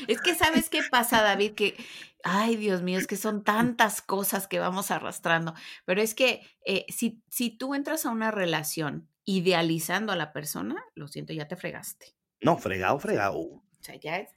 [0.09, 1.77] es que sabes qué pasa, David, que,
[2.25, 5.53] ay Dios mío, es que son tantas cosas que vamos arrastrando,
[5.85, 10.83] pero es que eh, si, si tú entras a una relación idealizando a la persona,
[10.93, 12.17] lo siento, ya te fregaste.
[12.41, 13.39] No, fregado, fregado.
[13.39, 14.35] O sea, ya es,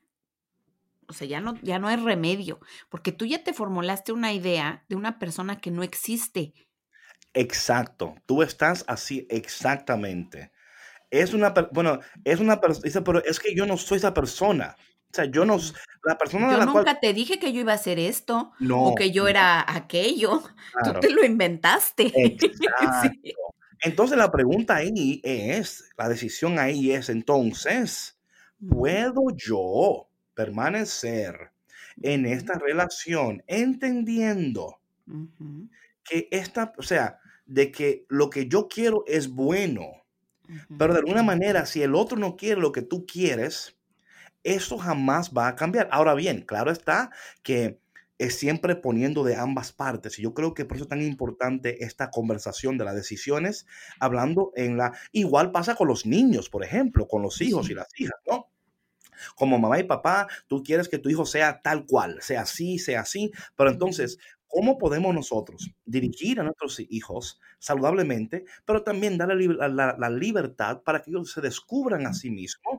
[1.09, 4.85] o sea, ya no, ya no hay remedio, porque tú ya te formulaste una idea
[4.89, 6.55] de una persona que no existe.
[7.33, 10.53] Exacto, tú estás así exactamente
[11.23, 14.77] es una, bueno, es una persona, pero es que yo no soy esa persona.
[15.11, 15.59] O sea, yo no,
[16.03, 19.29] la persona yo nunca te dije que yo iba a hacer esto o que yo
[19.29, 20.43] era aquello.
[20.83, 22.13] Tú te lo inventaste.
[23.81, 28.19] Entonces la pregunta ahí es, la decisión ahí es entonces,
[28.67, 31.53] ¿puedo yo permanecer
[32.03, 34.81] en esta relación entendiendo
[36.03, 40.05] que esta, o sea, de que lo que yo quiero es bueno?
[40.79, 43.79] Pero de alguna manera, si el otro no quiere lo que tú quieres,
[44.43, 45.89] eso jamás va a cambiar.
[45.91, 47.11] Ahora bien, claro está
[47.43, 47.81] que
[48.19, 50.19] es siempre poniendo de ambas partes.
[50.19, 53.67] Y yo creo que por eso es tan importante esta conversación de las decisiones,
[53.99, 54.93] hablando en la...
[55.13, 58.49] Igual pasa con los niños, por ejemplo, con los hijos y las hijas, ¿no?
[59.35, 63.01] Como mamá y papá, tú quieres que tu hijo sea tal cual, sea así, sea
[63.01, 64.19] así, pero entonces
[64.55, 71.11] ¿Cómo podemos nosotros dirigir a nuestros hijos saludablemente, pero también darle la, libertad para que
[71.11, 72.79] ellos se descubran a sí mismos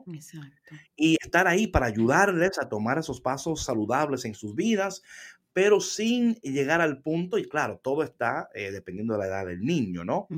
[0.96, 5.02] y estar ahí para ayudarles a tomar esos pasos saludables en sus vidas,
[5.52, 9.60] pero sin llegar al punto, y claro, todo está eh, dependiendo de la edad del
[9.60, 10.28] niño, ¿no?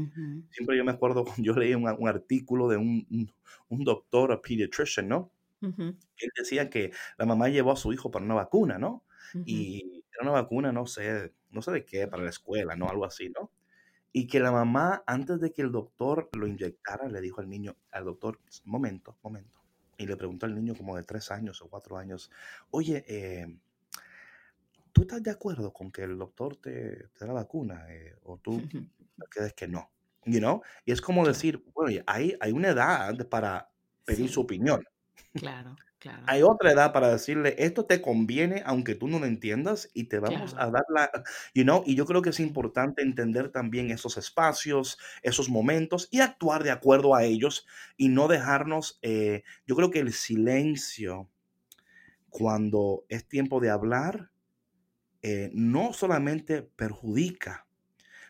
[0.50, 3.32] Siempre yo me acuerdo, yo leí un, artículo de un,
[3.68, 5.30] un, doctor, a pediatrician, ¿no?
[6.18, 9.04] Él decía que la mamá llevó a su hijo para una vacuna, ¿no?
[9.44, 12.88] Y era una vacuna, no sé, no sé de qué, para la escuela, ¿no?
[12.88, 13.52] Algo así, ¿no?
[14.12, 17.76] Y que la mamá, antes de que el doctor lo inyectara, le dijo al niño,
[17.92, 19.60] al doctor, momento, momento.
[19.98, 22.30] Y le preguntó al niño como de tres años o cuatro años,
[22.70, 23.46] oye, eh,
[24.92, 27.86] ¿tú estás de acuerdo con que el doctor te, te da la vacuna?
[27.94, 28.60] Eh, ¿O tú
[29.30, 29.90] crees que no?
[30.24, 30.62] You know?
[30.84, 33.70] Y es como decir, bueno, hay, hay una edad para
[34.04, 34.84] pedir su opinión.
[35.34, 35.76] Claro.
[36.26, 40.18] Hay otra edad para decirle, esto te conviene aunque tú no lo entiendas y te
[40.18, 41.10] vamos a dar la,
[41.54, 46.20] you know, y yo creo que es importante entender también esos espacios, esos momentos y
[46.20, 47.66] actuar de acuerdo a ellos
[47.96, 51.30] y no dejarnos, eh, yo creo que el silencio
[52.30, 54.30] cuando es tiempo de hablar,
[55.22, 57.67] eh, no solamente perjudica,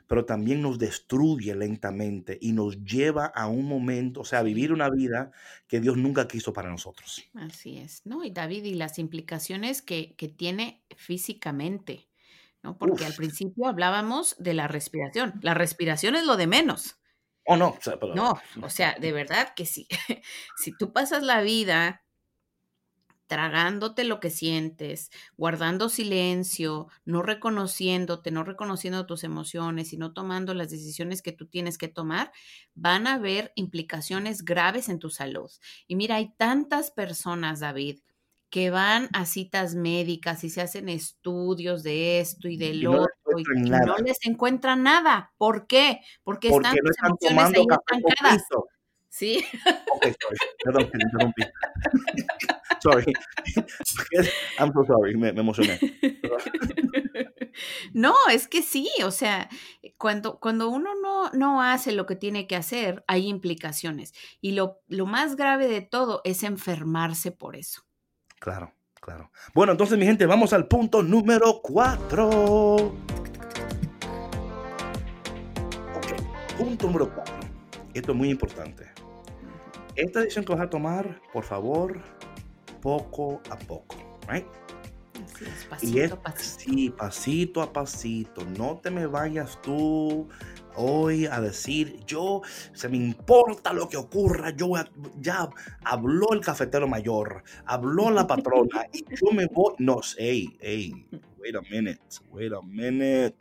[0.08, 4.72] pero también nos destruye lentamente y nos lleva a un momento, o sea, a vivir
[4.72, 5.30] una vida
[5.68, 7.22] que Dios nunca quiso para nosotros.
[7.34, 8.24] Así es, ¿no?
[8.24, 12.08] Y David, y las implicaciones que, que tiene físicamente,
[12.62, 12.78] ¿no?
[12.78, 15.34] Porque al principio hablábamos de la respiración.
[15.42, 16.98] La respiración es lo de menos.
[17.44, 19.86] Oh, no, o sea, no, o sea, de verdad que sí.
[20.56, 22.02] si tú pasas la vida
[23.28, 30.54] tragándote lo que sientes, guardando silencio, no reconociéndote, no reconociendo tus emociones y no tomando
[30.54, 32.32] las decisiones que tú tienes que tomar,
[32.74, 35.50] van a haber implicaciones graves en tu salud.
[35.86, 38.00] Y mira, hay tantas personas, David,
[38.50, 43.68] que van a citas médicas y se hacen estudios de esto y del otro y,
[43.68, 45.32] no les encuentran nada.
[45.36, 46.00] ¿Por qué?
[46.24, 48.42] Porque, están no están emociones ahí estancadas.
[49.08, 49.44] ¿Sí?
[49.94, 50.38] Ok, sorry.
[50.62, 51.42] Perdón, me interrumpí.
[52.82, 53.12] sorry.
[54.58, 55.78] I'm so sorry, me, emocioné.
[57.92, 59.48] no, es que sí, o sea,
[59.96, 64.14] cuando, cuando uno no, no hace lo que tiene que hacer, hay implicaciones.
[64.40, 67.82] Y lo, lo más grave de todo es enfermarse por eso.
[68.38, 69.30] Claro, claro.
[69.54, 72.28] Bueno, entonces, mi gente, vamos al punto número cuatro.
[75.96, 77.47] Ok, punto número cuatro.
[77.98, 78.86] Esto es muy importante.
[79.96, 82.00] Esta decisión que vas a tomar, por favor,
[82.80, 83.96] poco a poco,
[84.28, 84.46] right?
[85.68, 86.60] pasito a pasito.
[86.60, 88.44] Sí, pasito a pasito.
[88.56, 90.28] No te me vayas tú
[90.76, 92.42] hoy a decir, yo,
[92.72, 94.74] se me importa lo que ocurra, yo
[95.20, 95.48] ya
[95.82, 101.06] habló el cafetero mayor, habló la patrona y yo me voy, no sé, hey, hey,
[101.36, 103.36] wait a minute, wait a minute.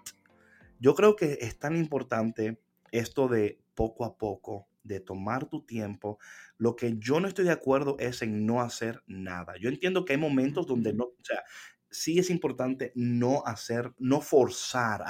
[0.80, 2.58] Yo creo que es tan importante
[2.92, 6.18] esto de poco a poco, de tomar tu tiempo.
[6.58, 9.54] Lo que yo no estoy de acuerdo es en no hacer nada.
[9.62, 11.44] Yo entiendo que hay momentos donde no, o sea,
[11.92, 15.04] sí es importante no hacer, no forzar.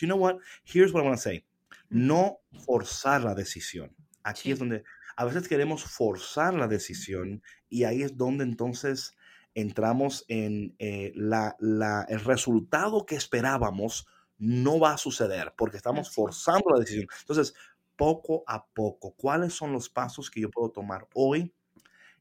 [0.00, 0.38] you know what?
[0.64, 1.44] Here's what I want to say.
[1.88, 3.94] No forzar la decisión.
[4.24, 4.82] Aquí es donde
[5.16, 9.16] a veces queremos forzar la decisión y ahí es donde entonces
[9.54, 14.08] entramos en eh, la, la, el resultado que esperábamos
[14.38, 17.06] no va a suceder porque estamos forzando la decisión.
[17.20, 17.54] Entonces,
[17.96, 21.52] poco a poco, ¿cuáles son los pasos que yo puedo tomar hoy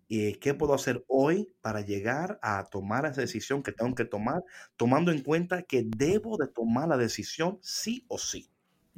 [0.10, 4.42] eh, ¿Qué puedo hacer hoy para llegar a tomar esa decisión que tengo que tomar,
[4.78, 8.50] tomando en cuenta que debo de tomar la decisión sí o sí?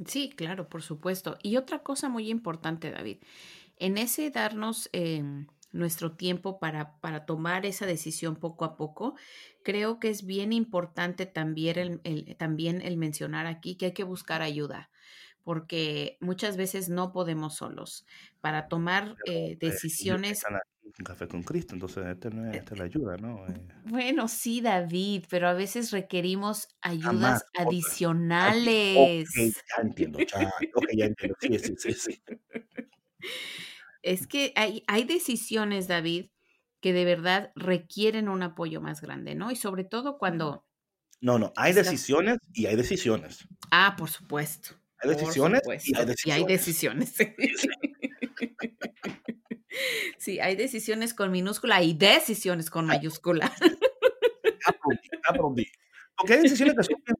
[0.06, 1.36] Sí, claro, por supuesto.
[1.42, 3.18] Y otra cosa muy importante, David,
[3.76, 9.14] en ese darnos em, nuestro tiempo para, para, tomar esa decisión poco a poco,
[9.62, 14.42] creo que es bien importante también el, también el mencionar aquí que hay que buscar
[14.42, 14.90] ayuda
[15.42, 18.04] porque muchas veces no podemos solos
[18.42, 20.44] para tomar eh, decisiones
[20.98, 23.46] un café con Cristo, entonces este no es, este la ayuda, ¿no?
[23.46, 29.28] Eh, bueno, sí, David, pero a veces requerimos ayudas adicionales.
[29.34, 30.52] Ya entiendo, ya,
[30.92, 32.22] ya entiendo, sí, sí, sí, sí.
[34.02, 36.30] Es que hay, hay decisiones, David,
[36.80, 39.50] que de verdad requieren un apoyo más grande, ¿no?
[39.50, 40.64] Y sobre todo cuando...
[41.20, 43.46] No, no, hay decisiones y hay decisiones.
[43.70, 44.70] Ah, por supuesto.
[45.02, 46.26] Hay decisiones y hay decisiones.
[46.26, 47.14] Y hay decisiones.
[50.18, 53.52] Sí, hay decisiones con minúscula y decisiones con mayúscula.
[55.28, 55.66] Aprendí,
[56.16, 57.16] Porque hay decisiones que son bien.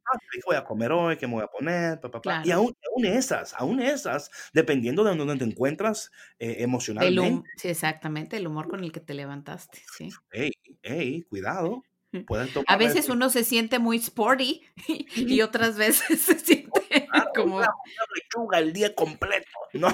[0.50, 2.00] Voy a comer hoy, qué me voy a poner,
[2.42, 2.74] Y aún,
[3.04, 7.48] esas, aún esas, dependiendo de dónde te encuentras eh, emocionalmente.
[7.56, 9.80] sí, exactamente, el humor con el que te levantaste.
[9.96, 10.10] Sí.
[10.32, 10.50] Ey,
[10.82, 11.84] ey, cuidado.
[12.66, 14.62] a veces uno se siente muy sporty
[15.14, 17.72] y otras veces se siente como una,
[18.16, 19.88] lechuga el día completo, ¿no?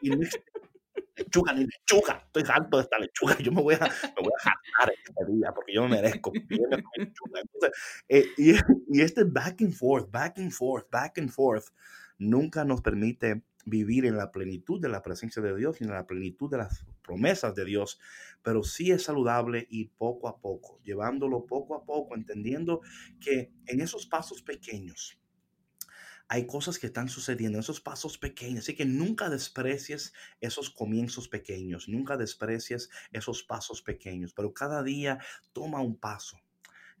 [0.00, 0.10] Y
[1.32, 5.32] lechuga ni lechuga, estoy harto de lechuga, yo me voy a, me voy a este
[5.32, 6.32] día porque yo me merezco
[8.08, 8.52] eh, y,
[8.88, 11.68] y este back and forth, back and forth, back and forth,
[12.18, 16.06] nunca nos permite vivir en la plenitud de la presencia de Dios y en la
[16.06, 17.98] plenitud de las promesas de Dios,
[18.42, 22.80] pero sí es saludable ir poco a poco, llevándolo poco a poco, entendiendo
[23.20, 25.18] que en esos pasos pequeños,
[26.32, 28.60] hay cosas que están sucediendo, esos pasos pequeños.
[28.60, 35.18] Así que nunca desprecies esos comienzos pequeños, nunca desprecies esos pasos pequeños, pero cada día
[35.52, 36.40] toma un paso.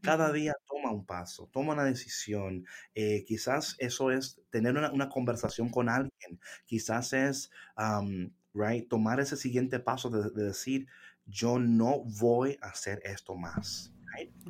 [0.02, 2.66] Cada día toma un paso, toma una decisión.
[2.94, 6.38] Eh, quizás eso es tener una, conversación con alguien.
[6.66, 7.50] Quizás es,
[8.52, 10.88] right, tomar ese siguiente paso de, decir,
[11.24, 13.94] yo no voy a hacer esto más.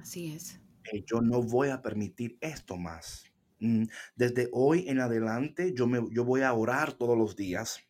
[0.01, 0.59] Así es.
[0.93, 3.32] Eh, yo no voy a permitir esto más.
[3.63, 3.85] Mm,
[4.17, 7.85] desde hoy en adelante yo, me, yo voy a orar todos los días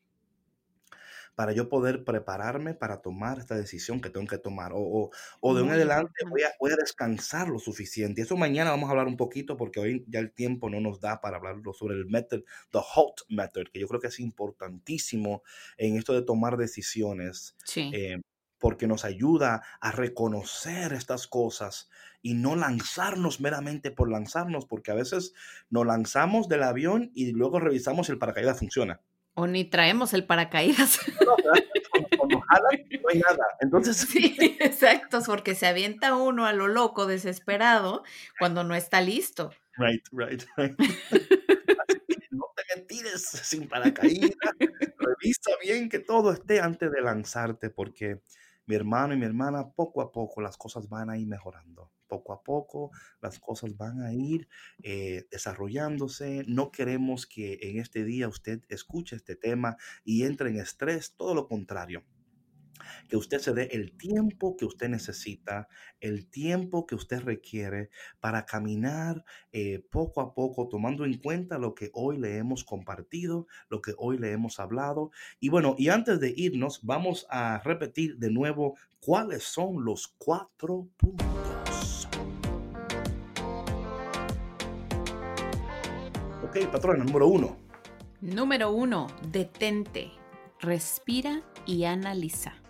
[1.35, 4.73] para yo poder prepararme para tomar esta decisión que tengo que tomar.
[4.75, 5.11] O,
[5.41, 8.21] o, de hoy en adelante voy a, voy a, descansar lo suficiente.
[8.21, 11.23] Eso mañana vamos a hablar un poquito porque hoy ya el tiempo no nos da
[11.23, 15.43] para hablar sobre el method, the HOT method, que yo creo que es importantísimo
[15.79, 17.57] en esto de tomar decisiones.
[17.65, 17.91] Sí.
[17.95, 18.21] Eh,
[18.63, 21.91] porque nos ayuda a reconocer estas cosas
[22.23, 25.35] y no lanzarnos meramente por lanzarnos, porque a veces
[25.69, 29.01] nos lanzamos del avión y luego revisamos si el paracaídas funciona.
[29.35, 31.01] O ni traemos el paracaídas.
[32.23, 33.45] No, no hay nada.
[33.61, 33.97] Entonces.
[33.97, 38.05] Sí, exacto, porque se avienta uno a lo loco, desesperado,
[38.39, 39.51] cuando no está listo.
[39.77, 40.79] Right, right, right.
[42.31, 44.31] no te tires sin paracaídas.
[44.59, 48.21] Revisa bien que todo esté antes de lanzarte, porque
[48.67, 51.91] mi hermano y mi hermana, poco a poco las cosas van a ir mejorando.
[52.07, 52.91] Poco a poco
[53.21, 54.49] las cosas van a ir
[54.83, 56.45] eh, desarrollándose.
[56.47, 61.35] No queremos que en este día usted escuche este tema y entre en estrés, todo
[61.35, 62.05] lo contrario
[63.09, 65.69] que usted se dé el tiempo que usted necesita,
[66.01, 71.75] el tiempo que usted requiere para caminar eh, poco a poco, tomando en cuenta lo
[71.75, 75.11] que hoy le hemos compartido, lo que hoy le hemos hablado.
[75.41, 80.89] Y bueno, y antes de irnos, vamos a repetir de nuevo cuáles son los cuatro
[80.97, 82.09] puntos.
[86.45, 87.57] Ok, patrona, número uno.
[88.21, 90.13] Número uno, detente,
[90.61, 92.62] respira y analiza.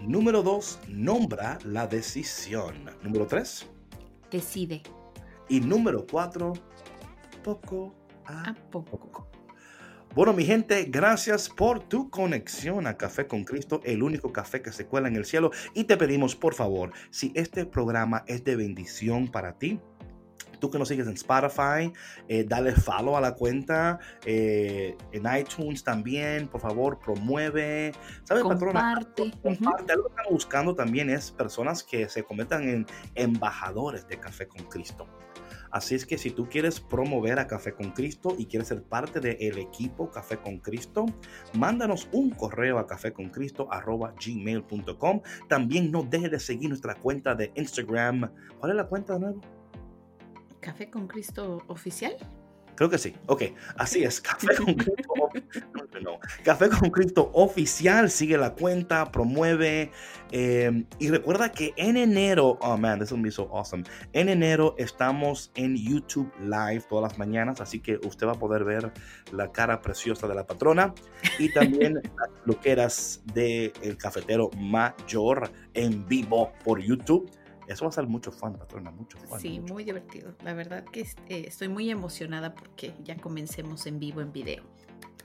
[0.00, 2.74] Número dos, nombra la decisión.
[3.02, 3.66] Número tres,
[4.30, 4.82] decide.
[5.48, 6.52] Y número cuatro,
[7.42, 7.94] poco
[8.26, 8.98] a, poco.
[8.98, 9.28] poco.
[10.16, 14.72] Bueno, mi gente, gracias por tu conexión a Café con Cristo, el único café que
[14.72, 15.50] se cuela en el cielo.
[15.74, 19.78] Y te pedimos, por favor, si este programa es de bendición para ti,
[20.58, 21.92] Tú que nos sigues en Spotify,
[22.28, 27.92] eh, dale follow a la cuenta, eh, en iTunes también, por favor, promueve.
[28.24, 29.06] ¿Sabes, patrona?
[29.42, 29.92] Comparte.
[29.92, 34.64] Algo que estamos buscando también es personas que se conviertan en embajadores de Café con
[34.64, 35.06] Cristo.
[35.70, 39.20] Así es que si tú quieres promover a Café con Cristo y quieres ser parte
[39.20, 41.04] del equipo Café con Cristo,
[41.52, 45.20] mándanos un correo a caféconcristo.gmail.com.
[45.48, 48.32] También no dejes de seguir nuestra cuenta de Instagram.
[48.58, 49.55] ¿Cuál es la cuenta de nuevo?
[50.66, 52.16] Café con Cristo oficial.
[52.74, 53.14] Creo que sí.
[53.26, 53.44] Ok,
[53.78, 54.20] así es.
[54.20, 55.14] Café con Cristo,
[56.42, 58.10] Café con Cristo oficial.
[58.10, 59.92] Sigue la cuenta, promueve.
[60.32, 63.84] Em, y recuerda que en enero, oh man, this will be so awesome.
[64.12, 68.64] En enero estamos en YouTube Live todas las mañanas, así que usted va a poder
[68.64, 68.92] ver
[69.30, 70.92] la cara preciosa de la patrona
[71.38, 77.30] y también las loqueras del el cafetero mayor en vivo por YouTube.
[77.66, 79.40] Eso va a ser mucho fun, patrona, mucho fun.
[79.40, 80.34] Sí, muy divertido.
[80.42, 84.62] La verdad que eh, estoy muy emocionada porque ya comencemos en vivo en video.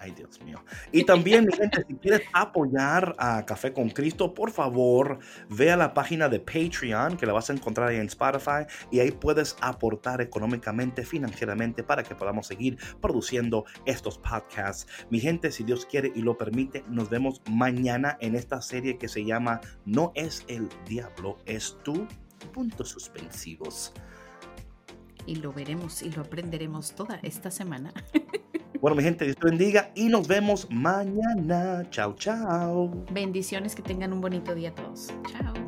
[0.02, 0.60] Ay, Dios mío.
[0.92, 5.78] Y también, mi gente, si quieres apoyar a Café con Cristo, por favor, ve a
[5.78, 9.56] la página de Patreon, que la vas a encontrar ahí en Spotify, y ahí puedes
[9.62, 14.88] aportar económicamente, financieramente, para que podamos seguir produciendo estos podcasts.
[15.12, 19.08] Mi gente, si Dios quiere y lo permite, nos vemos mañana en esta serie que
[19.08, 22.08] se llama No es el diablo, es tú
[22.46, 23.94] puntos suspensivos.
[25.26, 27.94] Y lo veremos y lo aprenderemos toda esta semana.
[28.82, 31.88] Bueno, mi gente, Dios te bendiga y nos vemos mañana.
[31.92, 32.92] Chao, chao.
[33.12, 35.14] Bendiciones, que tengan un bonito día todos.
[35.30, 35.61] Chao.